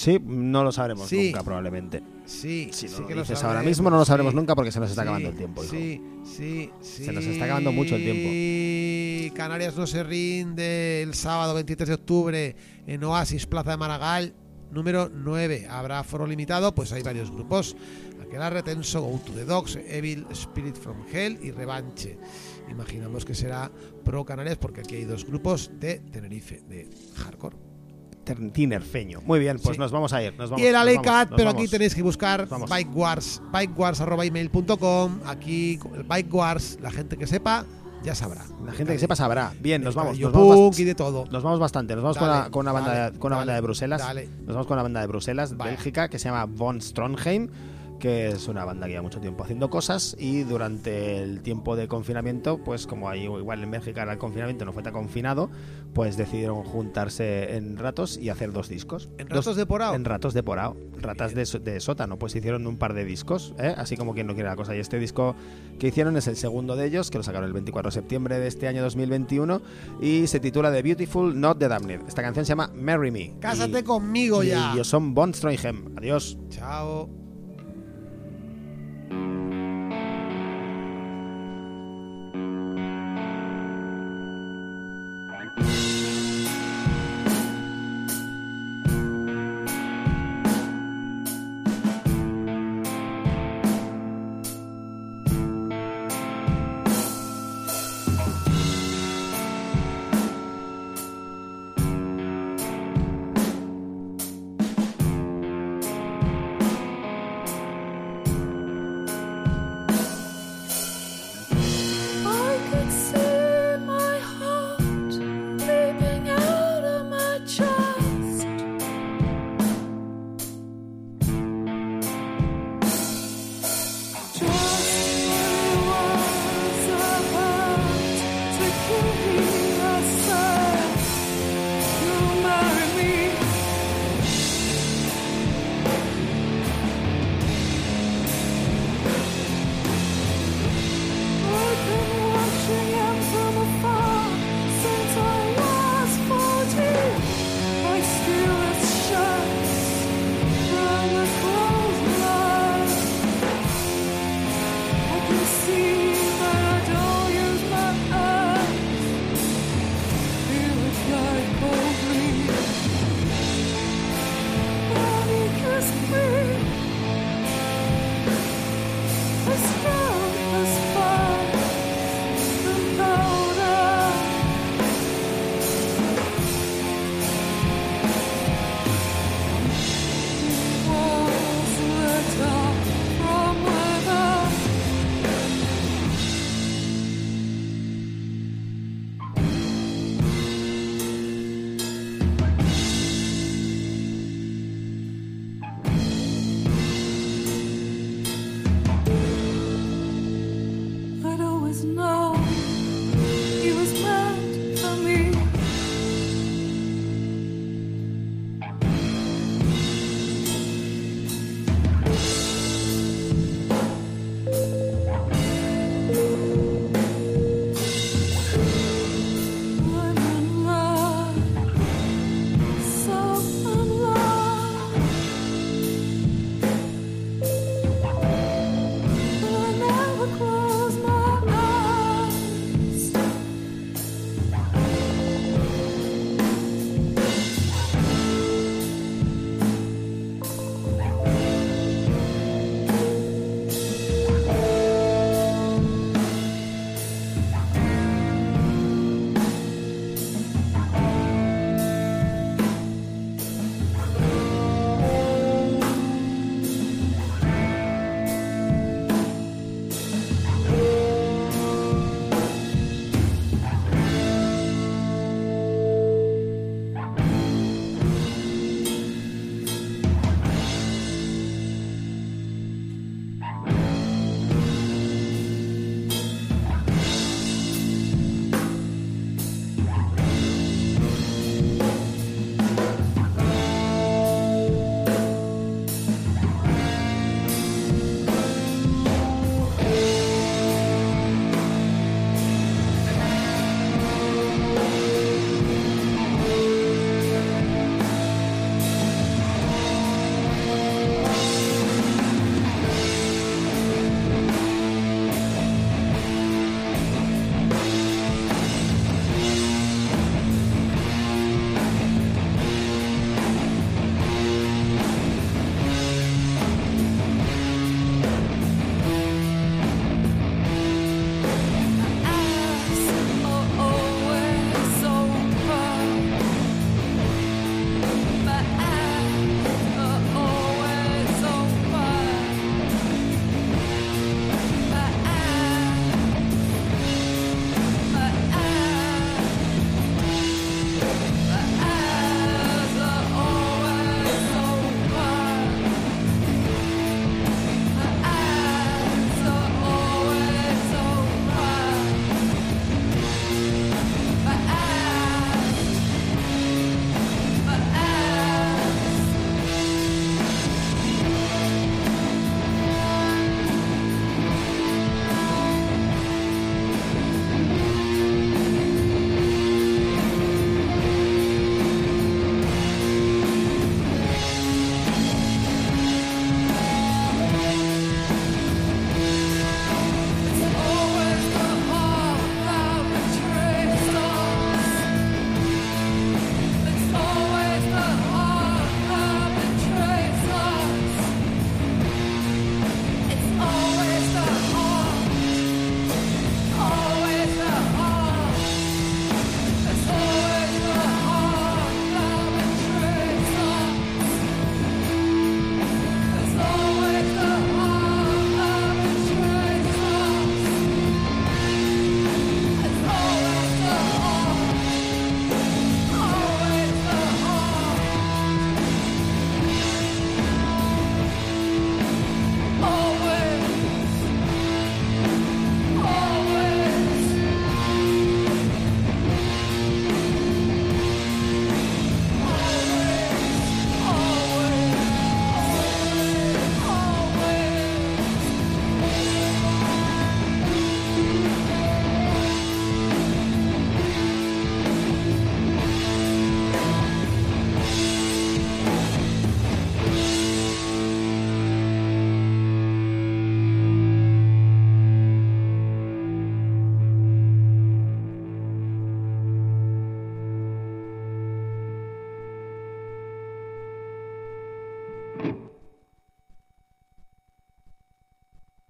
[0.00, 1.26] Sí, no lo sabremos Sí.
[1.26, 2.02] nunca probablemente.
[2.24, 4.36] Sí, Si no sí lo que dices sabremos, ahora mismo, no lo sabremos sí.
[4.36, 5.62] nunca porque se nos está acabando el tiempo.
[5.64, 5.72] hijo.
[5.72, 7.04] Sí, sí, sí.
[7.04, 9.34] Se nos está acabando mucho el tiempo.
[9.36, 14.34] Canarias no se rinde el sábado 23 de octubre en Oasis, Plaza de Maragall,
[14.70, 15.66] número 9.
[15.68, 17.76] Habrá foro limitado, pues hay varios grupos.
[18.20, 22.18] Aquel Retenso, Go to the Dogs, Evil Spirit from Hell y Revanche.
[22.68, 23.70] Imaginamos que será
[24.04, 27.56] pro Canarias porque aquí hay dos grupos de Tenerife, de hardcore.
[28.34, 29.20] Tinerfeño.
[29.24, 29.80] Muy bien, pues Sí.
[29.80, 30.34] nos vamos a ir.
[30.36, 32.68] Nos vamos, y el vamos, nos pero aquí tenéis que buscar Vamos.
[32.68, 35.20] Bike Wars, bikewars.email.com.
[35.26, 37.64] Aquí el Bike Wars, la gente que sepa,
[38.02, 38.44] ya sabrá.
[38.64, 39.52] La gente que sepa sabrá.
[39.60, 40.18] Bien, nos vamos.
[40.18, 41.24] Nos vamos, y de todo.
[41.30, 41.94] nos vamos bastante.
[41.94, 43.66] Nos vamos con, Dale, una, con una banda, dale, de, con una banda dale, de
[43.66, 44.02] Bruselas.
[44.44, 45.56] Nos vamos con una banda de Bruselas.
[45.56, 47.48] Bélgica, que se llama Von Stronheim,
[47.98, 51.88] que es una banda que lleva mucho tiempo haciendo cosas y durante el tiempo de
[51.88, 55.50] confinamiento, pues como ahí igual en Bélgica el confinamiento no fue tan confinado,
[55.94, 59.08] pues decidieron juntarse en ratos y hacer dos discos.
[59.18, 59.94] ¿En Dos- ratos de porao?
[59.94, 63.74] En ratos de porao, ratas de, sótano, pues hicieron un par de discos, ¿eh?
[63.76, 64.76] así como quien no quiere la cosa.
[64.76, 65.34] Y este disco
[65.78, 68.46] que hicieron es el segundo de ellos, que lo sacaron el 24 de septiembre de
[68.48, 69.62] este año 2021
[70.00, 72.02] y se titula The Beautiful, Not the Damned.
[72.08, 73.34] Esta canción se llama Marry Me.
[73.40, 74.72] Cásate Y- conmigo y ya.
[74.74, 75.32] ellos son Von.
[75.96, 76.38] Adiós.
[76.50, 77.25] Chao.
[79.16, 79.55] Marry